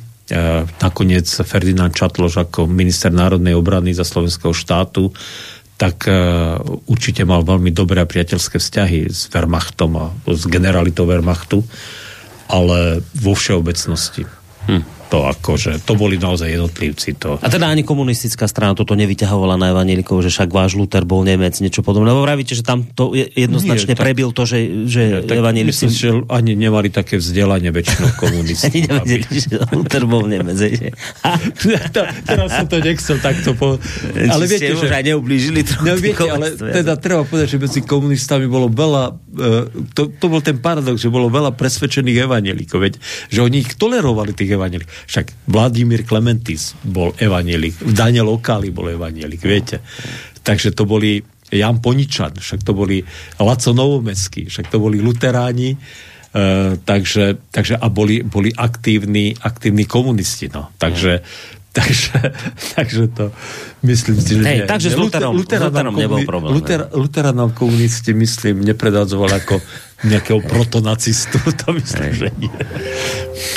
[0.81, 5.13] nakoniec Ferdinand Čatloš ako minister národnej obrany za slovenského štátu
[5.77, 6.13] tak e,
[6.89, 11.61] určite mal veľmi dobré a priateľské vzťahy s Wehrmachtom a s generalitou Wehrmachtu,
[12.49, 14.25] ale vo všeobecnosti.
[14.65, 17.15] Hm to akože, to boli naozaj jednotlivci.
[17.23, 17.39] To...
[17.39, 21.55] A teda ani komunistická strana toto nevyťahovala na evanielikov, že však váš Luther bol Nemec,
[21.63, 22.11] niečo podobné.
[22.11, 26.59] Lebo vravíte, že tam to jednoznačne Nie, prebil to, že, že nie, Myslím, že ani
[26.59, 28.67] nemali také vzdelanie väčšinou komunisti.
[28.67, 29.39] ani nevedeli, aby...
[29.39, 30.59] že Luther bol Nemec.
[30.59, 30.91] Že...
[32.27, 33.79] Teraz som to nechcel takto po...
[34.11, 34.91] Ale viete, že...
[34.91, 39.03] aj neublížili no, viete, ale teda treba povedať, že medzi komunistami bolo veľa...
[39.37, 42.93] Uh, to, to bol ten paradox, že bolo veľa presvedčených evanielikov, veď,
[43.31, 44.96] že oni ich tolerovali, tých evanielikov.
[45.05, 49.85] Však Vladimír Klementis bol evanielik, Daniel Okali bol evanielik, viete.
[50.41, 51.21] Takže to boli
[51.53, 52.99] Jan Poničan, však to boli
[53.39, 55.77] Laco Novomecký, však to boli luteráni,
[56.27, 60.51] Uh, takže, takže a boli, boli aktívni, aktívni komunisti.
[60.51, 60.69] No.
[60.75, 61.23] Takže,
[61.71, 62.13] takže,
[62.75, 63.31] takže to
[63.87, 64.67] myslím si, že Hej, nie.
[64.67, 66.51] Takže s Luterom, Lutera, Luterom nebol problém.
[66.53, 69.63] Lutera, Lutera nám komunisti, myslím, nepredadzoval ako
[70.05, 72.53] nejakého protonacistu, to myslím, že nie.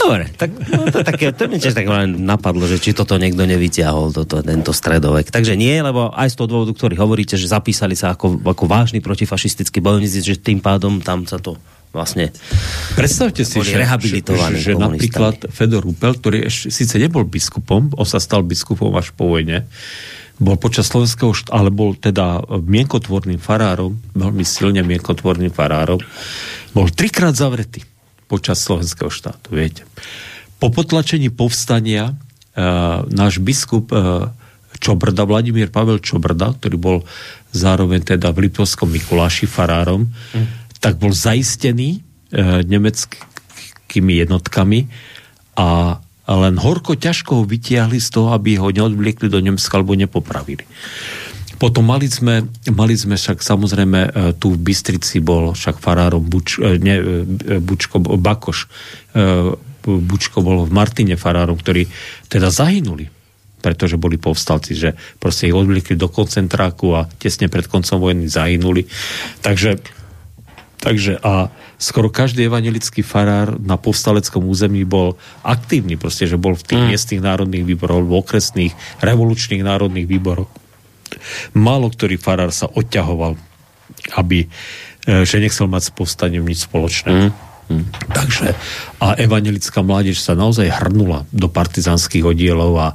[0.01, 3.45] Dobre, tak no, to, také, to mi tiež tak len napadlo, že či toto niekto
[3.45, 5.29] nevyťahol, toto, tento stredovek.
[5.29, 9.05] Takže nie, lebo aj z toho dôvodu, ktorý hovoríte, že zapísali sa ako, ako vážny
[9.05, 11.61] protifašistický bojovníci, že tým pádom tam sa to
[11.91, 12.31] vlastne
[12.95, 14.23] Predstavte si, že, že,
[14.63, 19.27] že napríklad Fedor Upel, ktorý ešte síce nebol biskupom, on sa stal biskupom až po
[19.27, 19.67] vojne,
[20.41, 26.01] bol počas slovenského št- ale bol teda mienkotvorným farárom, veľmi silne mienkotvorným farárom,
[26.73, 27.85] bol trikrát zavretý
[28.25, 29.85] počas slovenského štátu, viete.
[30.57, 34.33] Po potlačení povstania uh, náš biskup uh,
[34.81, 36.99] Čobrda, Vladimír Pavel Čobrda, ktorý bol
[37.53, 40.81] zároveň teda v Lipovskom Mikuláši farárom, mm.
[40.81, 44.89] tak bol zaistený uh, nemeckými jednotkami
[45.59, 46.01] a
[46.37, 50.63] len horko ťažko ho vytiahli z toho, aby ho neodvliekli do Nemecka alebo nepopravili.
[51.61, 54.11] Potom mali sme, mali sme však samozrejme e,
[54.41, 58.59] tu v Bystrici bol však farárom Buč, e, ne, e, Bučko, Bakoš.
[59.81, 61.85] Bučko bol v Martine farárom, ktorí
[62.33, 63.21] teda zahynuli
[63.61, 68.89] pretože boli povstalci, že proste ich odvlikli do koncentráku a tesne pred koncom vojny zahynuli.
[69.45, 70.00] Takže,
[70.81, 76.67] takže a skoro každý evangelický farár na povstaleckom území bol aktívny, proste, že bol v
[76.67, 76.89] tých mm.
[76.89, 78.73] miestnych národných výboroch, v okresných
[79.05, 80.51] revolučných národných výboroch
[81.57, 83.35] málo ktorý farár sa odťahoval,
[84.17, 84.47] aby,
[85.07, 87.11] e, že nechcel mať s povstaním nič spoločné.
[87.11, 87.31] Mm.
[87.71, 87.87] Mm.
[88.11, 88.47] Takže
[88.99, 92.89] a evangelická mládež sa naozaj hrnula do partizánskych oddielov a,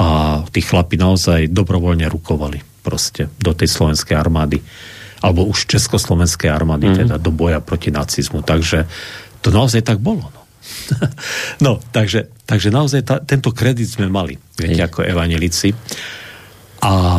[0.00, 0.06] a
[0.48, 4.64] tí chlapi naozaj dobrovoľne rukovali proste do tej slovenskej armády
[5.22, 6.96] alebo už československej armády, mm.
[7.06, 8.42] teda do boja proti nacizmu.
[8.46, 8.86] Takže
[9.42, 10.30] to naozaj tak bolo.
[10.30, 10.42] No,
[11.64, 15.74] no takže, takže naozaj ta, tento kredit sme mali, viete, ako evanelici.
[16.82, 17.18] A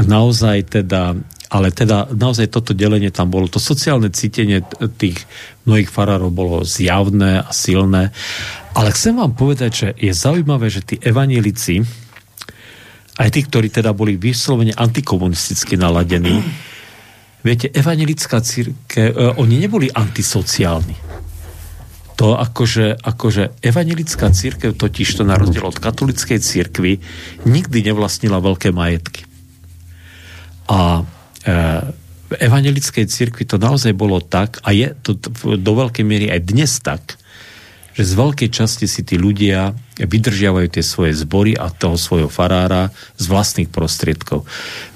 [0.00, 1.16] naozaj teda
[1.46, 3.46] ale teda naozaj toto delenie tam bolo.
[3.46, 4.66] To sociálne cítenie
[4.98, 5.22] tých
[5.62, 8.10] mnohých farárov bolo zjavné a silné.
[8.74, 11.86] Ale chcem vám povedať, že je zaujímavé, že tí evanílici,
[13.16, 16.42] aj tí, ktorí teda boli vyslovene antikomunisticky naladení,
[17.46, 21.06] viete, evanielická círke, uh, oni neboli antisociálni.
[22.16, 26.96] To akože, akože evanielická církev totiž to na rozdiel od katolickej církvy
[27.44, 29.28] nikdy nevlastnila veľké majetky.
[30.72, 31.04] A
[31.44, 31.52] e,
[32.26, 35.14] v evangelickej cirkvi to naozaj bolo tak, a je to
[35.60, 37.20] do veľkej miery aj dnes tak,
[37.92, 42.92] že z veľkej časti si tí ľudia vydržiavajú tie svoje zbory a toho svojho farára
[43.20, 44.48] z vlastných prostriedkov.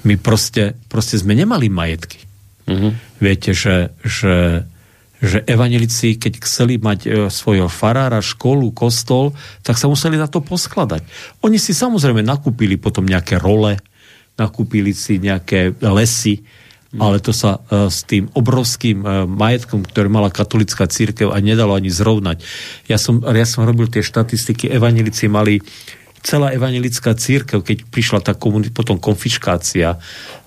[0.09, 2.30] My proste, proste sme nemali majetky.
[2.67, 2.91] Mm-hmm.
[3.21, 4.65] Viete, že, že,
[5.21, 10.41] že evanelici, keď chceli mať e, svojho farára, školu, kostol, tak sa museli na to
[10.41, 11.05] poskladať.
[11.45, 13.77] Oni si samozrejme nakúpili potom nejaké role,
[14.37, 16.41] nakúpili si nejaké lesy,
[16.99, 21.71] ale to sa uh, s tým obrovským uh, majetkom, ktorý mala katolická církev a nedalo
[21.71, 22.43] ani zrovnať.
[22.91, 25.63] Ja som, ja som robil tie štatistiky, evanelici mali
[26.21, 29.97] celá evangelická církev, keď prišla tá komunit, potom konfiškácia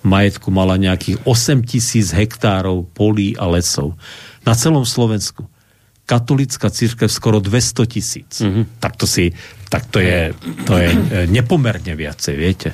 [0.06, 3.98] majetku, mala nejakých 8 tisíc hektárov polí a lesov.
[4.46, 5.46] Na celom Slovensku.
[6.04, 8.32] Katolická církev skoro 200 tisíc.
[8.44, 8.78] Mm-hmm.
[8.78, 9.32] Tak to si,
[9.72, 10.36] tak to je,
[10.68, 10.98] to je e,
[11.32, 12.70] nepomerne viacej, viete.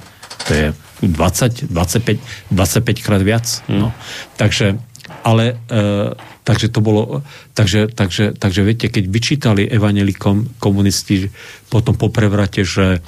[0.49, 0.67] To je
[1.07, 2.19] 20, 25,
[2.51, 3.47] 25 krát viac.
[3.69, 3.87] Hmm.
[3.87, 3.89] No.
[4.37, 4.77] Takže,
[5.21, 5.81] ale, e,
[6.45, 7.21] takže to bolo,
[7.53, 11.29] takže, takže, takže viete, keď vyčítali evanelikom komunisti
[11.69, 13.05] potom po prevrate, že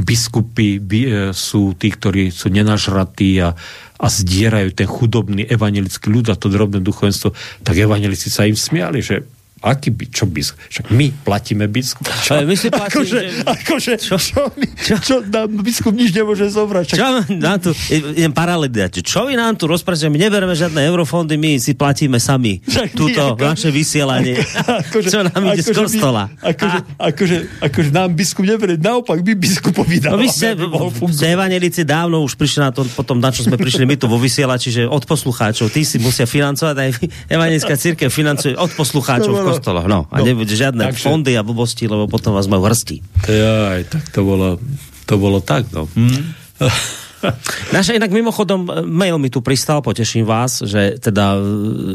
[0.00, 3.52] biskupy by, e, sú tí, ktorí sú nenažratí a,
[4.00, 9.04] a zdierajú ten chudobný evangelický ľud a to drobné duchovenstvo, tak evanelici sa im smiali,
[9.04, 10.56] že Aký by, čo biskup?
[10.72, 12.08] Však my platíme biskup.
[12.24, 12.40] Čo?
[12.48, 13.44] My si platíme, akože, že...
[13.44, 14.16] akože, čo?
[14.16, 14.94] Čo, my, čo?
[15.04, 16.84] čo nám biskup nič nemôže zobrať.
[16.92, 16.96] Čak...
[16.96, 21.60] Čo nám tu, idem paralely Čo vy nám tu rozprávate, my nebereme žiadne eurofondy, my
[21.60, 24.40] si platíme sami Však túto ako, naše vysielanie.
[24.80, 26.22] Akože, čo nám ide akože z kostola.
[26.32, 30.16] My, akože, akože, akože, nám biskup neberie, naopak my biskupovi dávame.
[30.16, 34.00] No vy ste, evanelici dávno už prišli na to, potom na čo sme prišli my
[34.00, 36.90] tu vo vysielači, že od poslucháčov, tí si musia financovať, aj
[37.28, 40.06] evanelická církev financuje od poslucháčov kostoloch, no.
[40.12, 41.02] A no, nebude žiadne takže...
[41.02, 43.02] fondy a blbosti, lebo potom vás majú hrsti.
[43.26, 44.62] Aj, tak to bolo,
[45.10, 45.90] to bolo tak, no.
[45.98, 46.36] Mm.
[47.76, 51.40] Naša inak mimochodom, mail mi tu pristal, poteším vás, že teda e,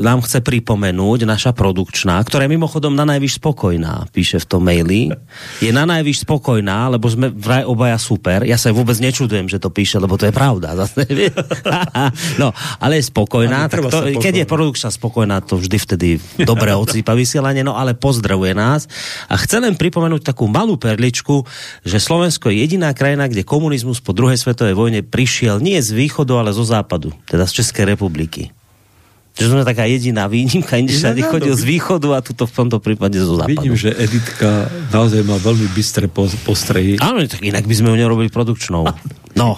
[0.01, 5.11] nám chce pripomenúť naša produkčná, ktorá je mimochodom na najvyš spokojná, píše v tom maili.
[5.61, 8.45] Je na najvyš spokojná, lebo sme vraj obaja super.
[8.45, 10.73] Ja sa vôbec nečudujem, že to píše, lebo to je pravda.
[12.41, 13.67] no, ale je spokojná.
[13.69, 16.07] Tak to, keď je produkčná spokojná, to vždy vtedy
[16.41, 18.85] dobre odsýpa vysielanie, no ale pozdravuje nás.
[19.29, 21.45] A chcem len pripomenúť takú malú perličku,
[21.81, 26.35] že Slovensko je jediná krajina, kde komunizmus po druhej svetovej vojne prišiel nie z východu,
[26.35, 28.51] ale zo západu, teda z Českej republiky.
[29.39, 33.15] Že sme taká jediná výnimka, inde všade chodil z východu a tuto v tomto prípade
[33.23, 33.63] zo západu.
[33.63, 36.11] Vidím, že Editka naozaj má veľmi bystré
[36.43, 36.99] postrehy.
[36.99, 38.83] Áno, tak inak by sme ju nerobili produkčnou.
[39.39, 39.55] No,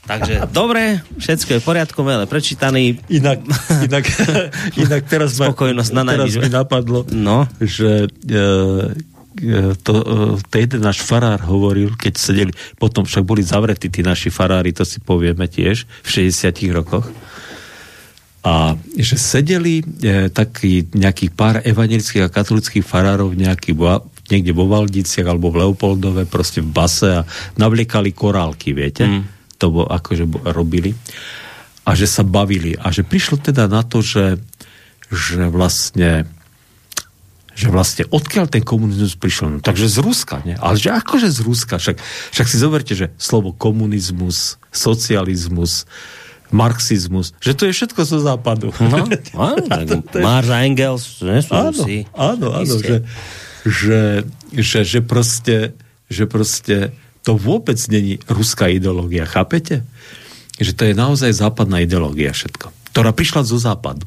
[0.00, 2.98] Takže dobre, všetko je v poriadku, ale prečítaný.
[3.06, 3.46] Inak,
[3.86, 4.04] inak,
[4.82, 7.46] inak teraz, ma, teraz mi napadlo, no.
[7.62, 8.42] že E,
[9.80, 14.28] to, e, to jeden náš farár hovoril, keď sedeli, potom však boli zavretí tí naši
[14.28, 17.08] farári, to si povieme tiež, v 60 rokoch.
[18.40, 23.76] A že sedeli e, taký nejaký pár evangelických a katolických farárov nejaký,
[24.32, 27.28] niekde vo Valdiciach alebo v Leopoldove, proste v base a
[27.60, 29.04] navliekali korálky, viete?
[29.04, 29.22] Mm.
[29.60, 30.24] To bo, akože
[30.56, 30.96] robili.
[31.84, 32.76] A že sa bavili.
[32.80, 34.40] A že prišlo teda na to, že,
[35.12, 36.24] že vlastne
[37.54, 39.58] že vlastne odkiaľ ten komunizmus prišiel.
[39.58, 40.56] No, takže z Ruska, nie?
[40.56, 41.76] Ale že akože z Ruska?
[41.76, 41.96] Však,
[42.34, 45.84] však si zoberte, že slovo komunizmus, socializmus,
[46.50, 48.74] marxizmus, že to je všetko zo západu.
[48.82, 49.06] No,
[49.50, 51.96] áno, tak Marx a Engels, nie sú áno, si.
[52.14, 53.06] Áno, áno, že,
[53.62, 54.00] že,
[54.54, 55.78] že, že, proste,
[56.10, 56.90] že proste
[57.22, 59.86] to vôbec není ruská ideológia, chápete?
[60.58, 64.04] Že to je naozaj západná ideológia všetko ktorá prišla zo západu.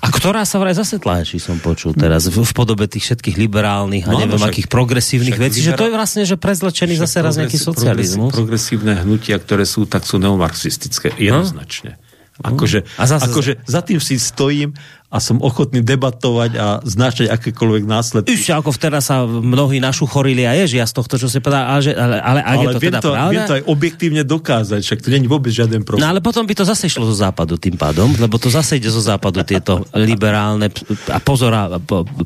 [0.00, 4.08] A ktorá sa vraj zase tlačí, som počul teraz, v, v podobe tých všetkých liberálnych
[4.08, 7.36] a no, neviem však, akých progresívnych vecí, že to je vlastne, že prezlečený zase raz
[7.36, 8.32] nejaký socializmus.
[8.32, 11.99] Progresívne hnutia, ktoré sú, tak sú neomarxistické, jednoznačne.
[12.40, 12.56] No?
[12.56, 13.28] Akože, a zase...
[13.28, 14.72] akože za tým si stojím
[15.10, 18.30] a som ochotný debatovať a značať akékoľvek následky.
[18.30, 21.80] Ešte ako vtedy sa mnohí našu chorili a ježia z tohto, čo si povedal, ale,
[21.82, 23.32] že, ale, ale ak ale je to teda to, pravda...
[23.34, 26.06] Viem to aj objektívne dokázať, však to není vôbec žiaden problém.
[26.06, 28.88] No ale potom by to zase išlo zo západu tým pádom, lebo to zase ide
[28.88, 30.70] zo západu tieto liberálne
[31.10, 31.76] a pozor a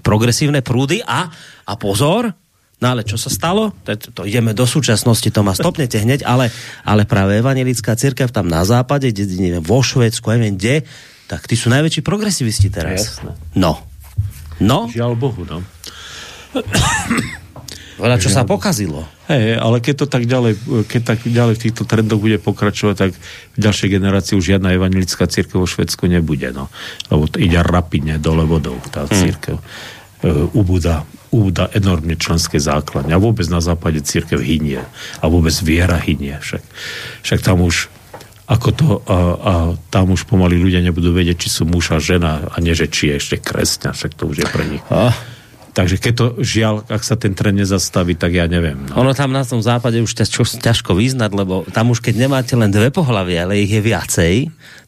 [0.05, 1.27] progresívne prúdy a,
[1.65, 2.29] a pozor,
[2.85, 3.73] No ale čo sa stalo?
[3.89, 6.53] To, to ideme do súčasnosti, to ma stopnete hneď, ale,
[6.85, 10.85] ale práve evangelická církev tam na západe, kde, neviem, vo Švedsku, neviem kde,
[11.25, 13.17] tak tí sú najväčší progresivisti teraz.
[13.17, 13.41] Jasné.
[13.57, 13.81] No.
[14.61, 14.93] No.
[14.93, 15.65] Žiaľ Bohu, no.
[18.05, 19.09] Veľa čo sa pokazilo.
[19.33, 23.11] Hej, ale keď to tak ďalej, keď tak ďalej v týchto trendoch bude pokračovať, tak
[23.57, 26.69] v ďalšej generácii už žiadna evangelická církev vo Švedsku nebude, no.
[27.09, 29.17] Lebo to ide rapidne dole vodou, tá hmm.
[29.17, 29.57] církev.
[29.57, 30.53] Hmm.
[30.53, 33.11] ubúda úda enormne členské základne.
[33.11, 34.87] A vôbec na západe církev hynie.
[35.19, 36.39] A vôbec viera hynie.
[36.39, 36.63] Však,
[37.27, 37.91] však tam už
[38.45, 39.53] ako to, a, a
[39.89, 43.09] tam už pomaly ľudia nebudú vedieť, či sú muž a žena a nie, že či
[43.09, 44.85] je ešte kresťan, však to už je pre nich.
[44.93, 45.17] A?
[45.75, 48.79] Takže keď to žiaľ, ak sa ten trend nezastaví, tak ja neviem.
[48.95, 49.03] No.
[49.03, 52.71] Ono tam na tom západe už ťažko, ťažko vyznať, lebo tam už keď nemáte len
[52.71, 54.35] dve pohlavy, ale ich je viacej,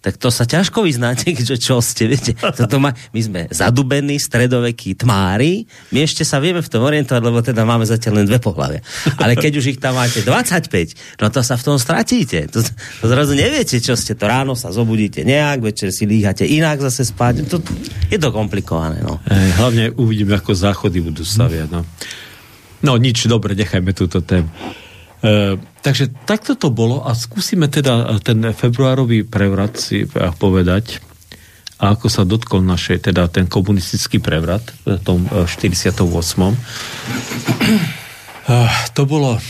[0.07, 2.39] tak to sa ťažko vyznáte, že čo ste, viete.
[2.39, 7.43] Toto má, my sme zadubení, stredovekí tmári, my ešte sa vieme v tom orientovať, lebo
[7.43, 8.87] teda máme zatiaľ len dve pohľavia.
[9.19, 12.47] Ale keď už ich tam máte 25, no to sa v tom stratíte.
[12.55, 12.63] To,
[13.03, 14.15] to zrazu neviete, čo ste.
[14.15, 17.43] To ráno sa zobudíte nejak, večer si líhate inak zase spať.
[17.51, 17.59] To,
[18.07, 19.03] je to komplikované.
[19.03, 19.19] No.
[19.27, 21.67] Ej, hlavne uvidíme, ako záchody budú staviať.
[21.67, 21.83] No.
[22.87, 24.47] no nič, dobre, nechajme túto tému.
[25.25, 30.05] E, takže takto to bolo a skúsime teda ten februárový prevrat si
[30.37, 31.01] povedať
[31.77, 35.97] a ako sa dotkol našej, teda ten komunistický prevrat v tom 48.
[35.97, 36.13] E,
[38.53, 38.57] e,
[38.93, 39.41] to bolo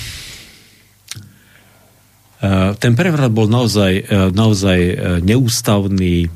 [2.77, 4.79] ten prevrat bol naozaj, naozaj
[5.25, 6.29] neústavný,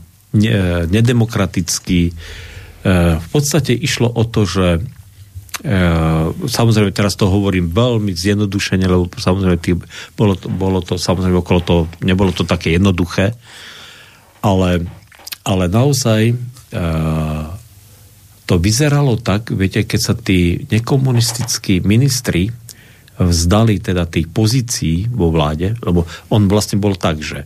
[0.88, 2.16] nedemokratický.
[3.20, 4.80] V podstate išlo o to, že
[6.48, 9.76] samozrejme, teraz to hovorím veľmi zjednodušene, lebo samozrejme tý,
[10.16, 13.36] bolo, to, bolo to samozrejme okolo toho, nebolo to také jednoduché,
[14.40, 14.88] ale,
[15.44, 16.34] ale naozaj e,
[18.48, 22.48] to vyzeralo tak, viete, keď sa tí nekomunistickí ministri
[23.20, 27.44] vzdali teda tých pozícií vo vláde, lebo on vlastne bol tak, že,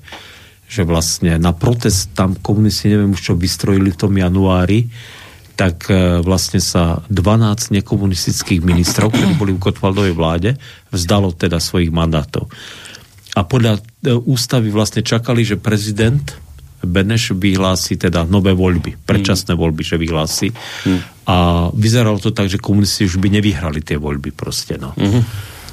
[0.71, 4.87] že vlastne na protest tam komunisti, neviem už čo vystrojili v tom januári,
[5.55, 10.51] tak e, vlastne sa 12 nekomunistických ministrov, ktorí boli v Kotvaldovej vláde,
[10.91, 12.51] vzdalo teda svojich mandátov.
[13.35, 16.23] A podľa e, ústavy vlastne čakali, že prezident
[16.85, 19.59] Beneš vyhlási teda nové voľby, predčasné mm.
[19.59, 20.49] voľby, že vyhlási.
[20.85, 21.01] Mm.
[21.25, 21.37] A
[21.73, 24.77] vyzeralo to tak, že komunisti už by nevyhrali tie voľby proste.
[24.77, 24.93] No.
[24.95, 25.25] Mm.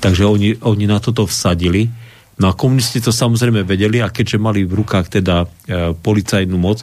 [0.01, 1.91] Takže oni, oni na toto vsadili.
[2.39, 6.82] No a komunisti to samozrejme vedeli a keďže mali v rukách teda e, policajnú moc,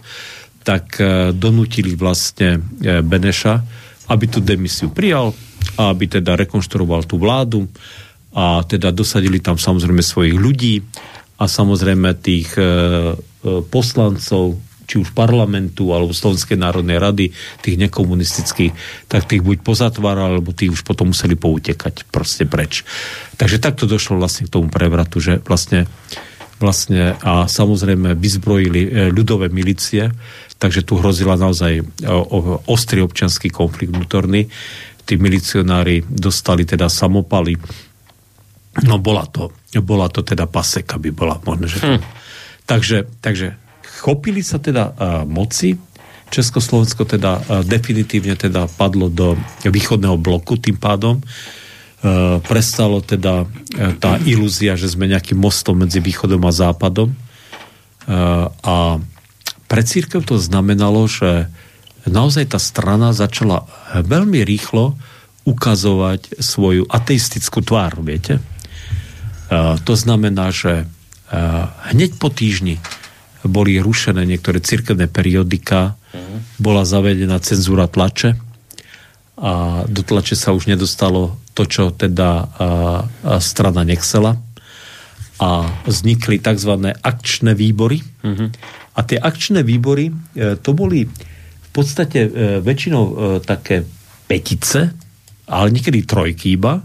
[0.68, 3.64] tak e, donútili vlastne e, Beneša,
[4.12, 5.32] aby tú demisiu prijal
[5.80, 7.64] a aby teda rekonštruoval tú vládu
[8.36, 10.84] a teda dosadili tam samozrejme svojich ľudí
[11.40, 13.16] a samozrejme tých e,
[13.72, 18.72] poslancov či už parlamentu alebo Slovenskej národnej rady, tých nekomunistických,
[19.04, 22.88] tak tých buď pozatváral, alebo tých už potom museli poutekať proste preč.
[23.36, 25.84] Takže takto došlo vlastne k tomu prevratu, že vlastne,
[26.56, 30.08] vlastne a samozrejme vyzbrojili ľudové milície,
[30.58, 31.82] takže tu hrozila naozaj e,
[32.66, 34.50] ostrý občanský konflikt vnútorný.
[35.06, 37.54] Tí milicionári dostali teda samopaly.
[38.84, 41.78] No bola to, bola to teda paseka, by bola možno, že...
[41.80, 42.00] Hm.
[42.68, 43.56] Takže, takže
[44.04, 45.72] chopili sa teda uh, moci,
[46.28, 51.16] Československo teda uh, definitívne teda padlo do východného bloku tým pádom.
[51.98, 57.08] Uh, prestalo teda uh, tá ilúzia, že sme nejakým mostom medzi východom a západom.
[58.04, 59.00] Uh, a
[59.68, 61.52] pre církev to znamenalo, že
[62.08, 64.96] naozaj tá strana začala veľmi rýchlo
[65.44, 68.40] ukazovať svoju ateistickú tvár, viete?
[69.52, 70.88] To znamená, že
[71.92, 72.80] hneď po týždni
[73.44, 76.40] boli rušené niektoré cirkevné periodika, uh-huh.
[76.60, 78.36] bola zavedená cenzúra tlače
[79.38, 82.50] a do tlače sa už nedostalo to, čo teda
[83.38, 84.36] strana nechcela
[85.38, 86.92] a vznikli tzv.
[86.98, 88.02] akčné výbory.
[88.02, 88.50] Uh-huh.
[88.98, 93.12] A tie akčné výbory, e, to boli v podstate e, väčšinou e,
[93.46, 93.86] také
[94.26, 94.90] petice,
[95.46, 96.82] ale niekedy trojky iba,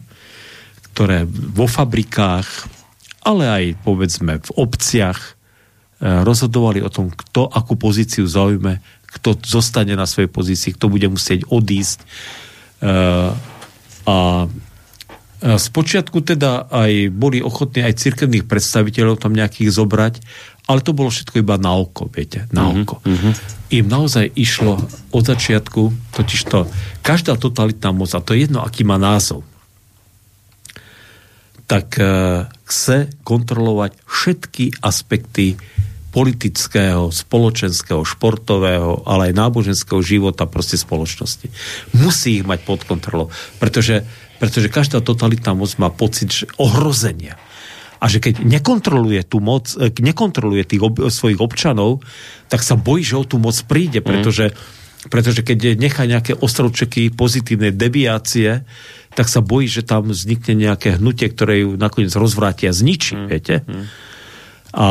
[0.93, 2.69] ktoré vo fabrikách,
[3.25, 5.41] ale aj povedzme v obciach
[6.03, 11.47] rozhodovali o tom, kto akú pozíciu zaujme, kto zostane na svojej pozícii, kto bude musieť
[11.47, 12.03] odísť.
[14.03, 14.15] A
[15.43, 20.13] Spočiatku teda aj boli ochotní aj cirkevných predstaviteľov tam nejakých zobrať,
[20.63, 22.83] ale to bolo všetko iba na oko, viete, na mm-hmm.
[22.87, 22.95] oko.
[23.03, 23.33] Mm-hmm.
[23.73, 24.79] Im naozaj išlo
[25.11, 25.81] od začiatku,
[26.15, 26.71] totiž to,
[27.03, 29.43] každá totalitná moc, a to je jedno, aký má názov,
[31.67, 32.03] tak e,
[32.63, 35.59] chce kontrolovať všetky aspekty
[36.13, 41.49] politického, spoločenského, športového, ale aj náboženského života proste spoločnosti.
[41.97, 44.05] Musí ich mať pod kontrolou, pretože,
[44.37, 47.35] pretože každá totalitná moc má pocit že ohrozenia
[48.03, 52.03] a že keď nekontroluje tú moc, e, nekontroluje tých ob, svojich občanov,
[52.51, 54.05] tak sa bojí, že o tú moc príde, mhm.
[54.05, 55.07] pretože, mm.
[55.07, 58.67] pretože keď nechá nejaké ostrovčeky pozitívnej deviácie,
[59.15, 63.27] tak sa bojí, že tam vznikne nejaké hnutie, ktoré ju nakoniec rozvrátia, zničí, mm.
[63.31, 63.63] viete?
[63.63, 63.85] Mm.
[64.73, 64.87] A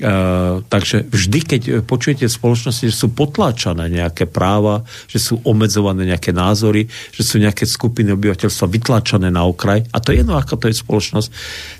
[0.00, 6.08] Uh, takže vždy, keď počujete v spoločnosti, že sú potláčané nejaké práva, že sú obmedzované
[6.08, 10.58] nejaké názory, že sú nejaké skupiny obyvateľstva vytláčané na okraj, a to je jedno, ako
[10.58, 11.28] to je spoločnosť,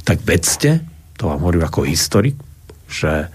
[0.04, 0.84] tak vedzte,
[1.16, 2.36] to vám hovorím ako historik,
[2.86, 3.32] že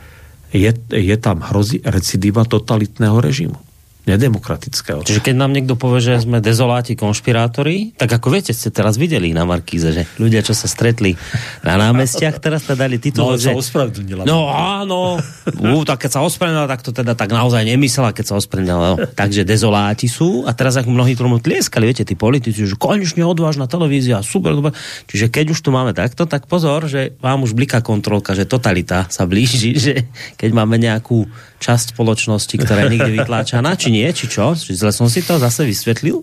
[0.54, 3.67] je, je tam hrozí recidíva totalitného režimu
[4.08, 5.04] nedemokratického.
[5.04, 9.36] Čiže keď nám niekto povie, že sme dezoláti, konšpirátori, tak ako viete, ste teraz videli
[9.36, 11.20] na Markíze, že ľudia, čo sa stretli
[11.62, 13.52] na námestiach, teraz sa dali titul, no, že...
[13.52, 14.24] sa ospravedlnila.
[14.24, 15.20] No áno,
[15.60, 18.80] Ú, tak keď sa ospravedlnila, tak to teda tak naozaj nemyslela, keď sa ospravedlnila.
[18.80, 18.98] No.
[19.12, 23.68] Takže dezoláti sú a teraz ako mnohí tomu tlieskali, viete, tí politici, že konečne odvážna
[23.68, 24.72] televízia, super, super.
[25.12, 29.10] Čiže keď už tu máme takto, tak pozor, že vám už bliká kontrolka, že totalita
[29.12, 30.08] sa blíži, že
[30.40, 31.28] keď máme nejakú
[31.58, 34.54] časť spoločnosti, ktorá je niekde vytláčaná, či nie, či čo?
[34.54, 36.22] Či zle som si to zase vysvetlil?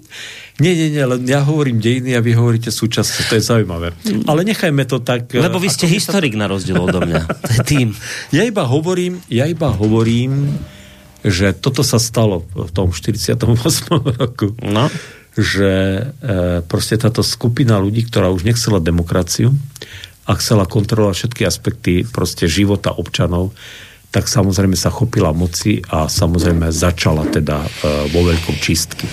[0.62, 3.90] Nie, nie, nie, len ja hovorím dejiny a vy hovoríte súčasť, to je zaujímavé.
[4.30, 5.34] Ale nechajme to tak...
[5.34, 7.22] Lebo vy ste historik na rozdiel odo mňa.
[7.44, 7.88] To je tým.
[8.30, 10.54] Ja iba hovorím, ja iba hovorím,
[11.26, 13.34] že toto sa stalo v tom 48.
[14.22, 14.54] roku.
[14.62, 14.86] No.
[15.34, 16.02] Že e,
[16.62, 19.50] proste táto skupina ľudí, ktorá už nechcela demokraciu
[20.24, 23.50] a chcela kontrolovať všetky aspekty proste života občanov,
[24.14, 27.68] tak samozrejme sa chopila moci a samozrejme začala teda e,
[28.14, 29.10] vo veľkom čistky.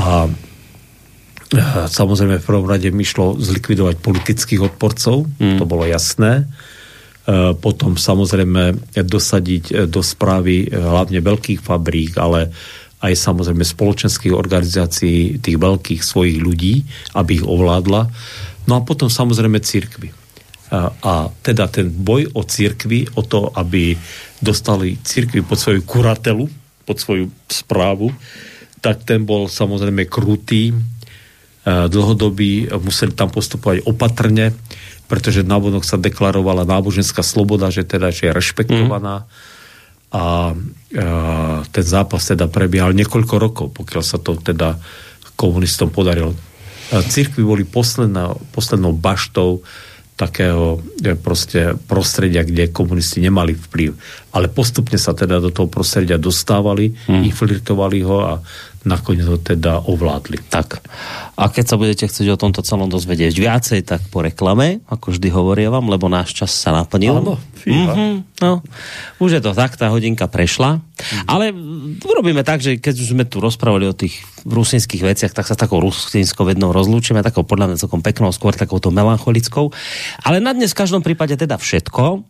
[0.00, 0.30] A e,
[1.92, 5.60] samozrejme v prvom rade mi šlo zlikvidovať politických odporcov, mm.
[5.60, 6.48] to bolo jasné.
[7.28, 12.48] E, potom samozrejme dosadiť do správy hlavne veľkých fabrík, ale
[13.04, 16.80] aj samozrejme spoločenských organizácií, tých veľkých svojich ľudí,
[17.12, 18.08] aby ich ovládla.
[18.64, 20.17] No a potom samozrejme církvy.
[20.68, 23.96] A, teda ten boj o církvy, o to, aby
[24.44, 26.44] dostali církvy pod svoju kuratelu,
[26.84, 28.12] pod svoju správu,
[28.84, 30.76] tak ten bol samozrejme krutý,
[31.68, 34.52] dlhodobý, museli tam postupovať opatrne,
[35.08, 39.24] pretože navonok sa deklarovala náboženská sloboda, že teda že je rešpektovaná.
[39.24, 39.28] Mm.
[40.08, 40.24] A, a
[41.68, 44.76] ten zápas teda prebiehal niekoľko rokov, pokiaľ sa to teda
[45.36, 46.36] komunistom podarilo.
[46.88, 49.60] Církvy boli posledná, poslednou baštou
[50.18, 53.94] takého e, proste prostredia, kde komunisti nemali vplyv.
[54.34, 57.22] Ale postupne sa teda do toho prostredia dostávali, hmm.
[57.22, 58.32] infiltrovali ho a
[58.82, 60.50] nakoniec ho teda ovládli.
[60.50, 60.82] Tak.
[61.38, 65.30] A keď sa budete chcieť o tomto celom dozvedieť viacej, tak po reklame, ako vždy
[65.30, 67.22] hovorím vám, lebo náš čas sa naplnil.
[67.22, 68.58] Áno, mm-hmm, no.
[69.22, 70.82] Už je to tak, tá hodinka prešla.
[70.82, 71.26] Mm-hmm.
[71.30, 71.54] Ale
[72.02, 75.78] urobíme tak, že keď už sme tu rozprávali o tých rusinských veciach, tak sa takou
[75.78, 79.70] rusinskou vednou rozlúčime, takou podľa mňa celkom peknou, skôr takouto melancholickou.
[80.26, 82.26] Ale na dnes v každom prípade teda všetko.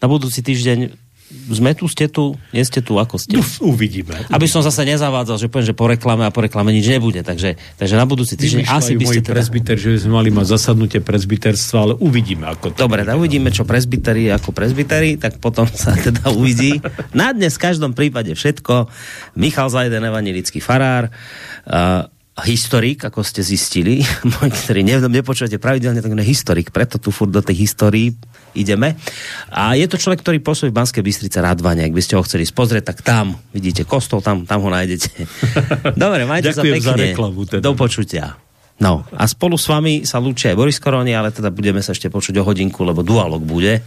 [0.00, 3.38] Na budúci týždeň sme tu, ste tu, nie ste tu, ako ste?
[3.38, 4.18] No, uvidíme.
[4.34, 7.22] Aby som zase nezavádzal, že poviem, že po reklame a po reklame nič nebude.
[7.22, 9.78] Takže, takže na budúci týždeň asi by ste teda...
[9.78, 14.26] že sme mali mať zasadnutie presbyterstva, ale uvidíme, ako to Dobre, tak uvidíme, čo presbyteri
[14.34, 16.82] ako presbyteri, tak potom sa teda uvidí.
[17.14, 18.90] Na dnes v každom prípade všetko.
[19.38, 21.14] Michal Zajden, evanilický farár.
[21.62, 22.10] Uh,
[22.44, 24.04] historik, ako ste zistili,
[24.64, 28.12] ktorí nepočujete pravidelne, tak je historik, preto tu furt do tej histórii
[28.54, 28.98] ideme.
[29.50, 31.86] A je to človek, ktorý pôsobí v Banskej Bystrice Radvane.
[31.86, 35.08] Ak by ste ho chceli spozrieť, tak tam vidíte kostol, tam, tam ho nájdete.
[36.02, 36.82] Dobre, majte sa pekne.
[36.82, 37.62] Za reklamu, teda.
[37.62, 38.34] Do počutia.
[38.80, 42.08] No a spolu s vami sa lúči aj Boris Koroni, ale teda budeme sa ešte
[42.08, 43.84] počuť o hodinku, lebo dualog bude.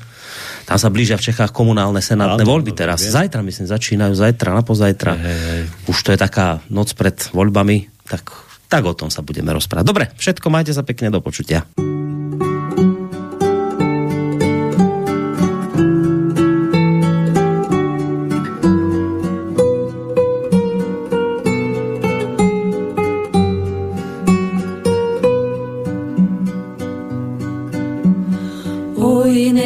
[0.63, 3.03] Tam sa blížia v Čechách komunálne senátne voľby teraz.
[3.03, 5.11] Zajtra, myslím, začínajú zajtra, na pozajtra.
[5.17, 5.61] Hej, hej.
[5.89, 8.23] Už to je taká noc pred voľbami, tak,
[8.72, 9.84] tak o tom sa budeme rozprávať.
[9.86, 11.66] Dobre, všetko majte sa pekne do počutia.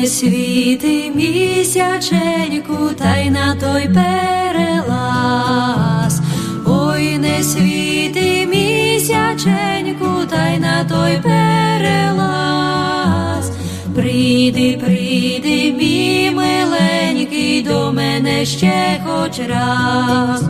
[0.06, 4.35] світи місяченьку, та й на той перелаз.
[10.83, 12.67] Той перелаз.
[13.95, 20.43] Прийди, прийди, мій миленький, до мене ще хоч раз.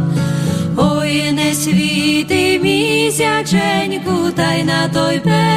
[0.77, 5.47] Ой, не світи місяченьку, та й на той перелаз.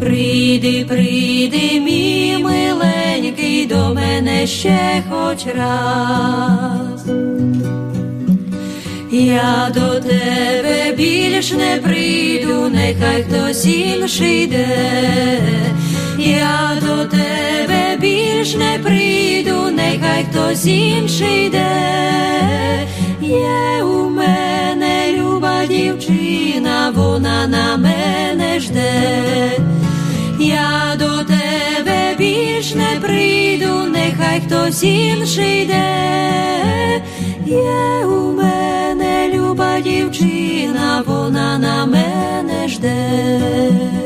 [0.00, 7.06] Прийди, прийди, мій миленький, до мене ще хоч раз.
[9.18, 14.66] Я до тебе більш не прийду, нехай хтось інший йде.
[16.18, 21.68] Я до тебе більш не прийду, нехай хтось інший йде.
[23.22, 29.26] Є у мене люба дівчина, вона на мене жде
[30.40, 37.02] я до тебе більш не прийду, нехай хтось інший йде.
[37.46, 44.05] Є у мене люба дівчина, вона на мене жде.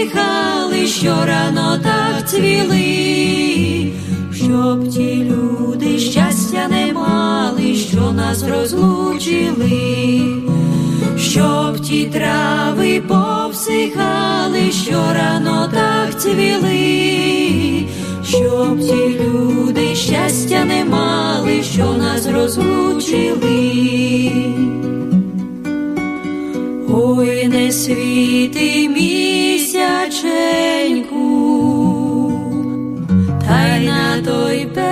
[0.00, 3.92] Повсихали, що рано так цвіли,
[4.34, 10.22] щоб ті люди щастя не мали, що нас розлучили,
[11.18, 17.86] щоб ті трави повсихали, що рано так цвіли
[18.24, 23.40] щоб ті люди щастя не мали, що нас розлучили.
[26.88, 29.29] Ой, не світи мій.
[30.20, 31.26] cienku,
[33.46, 34.89] tajna to i.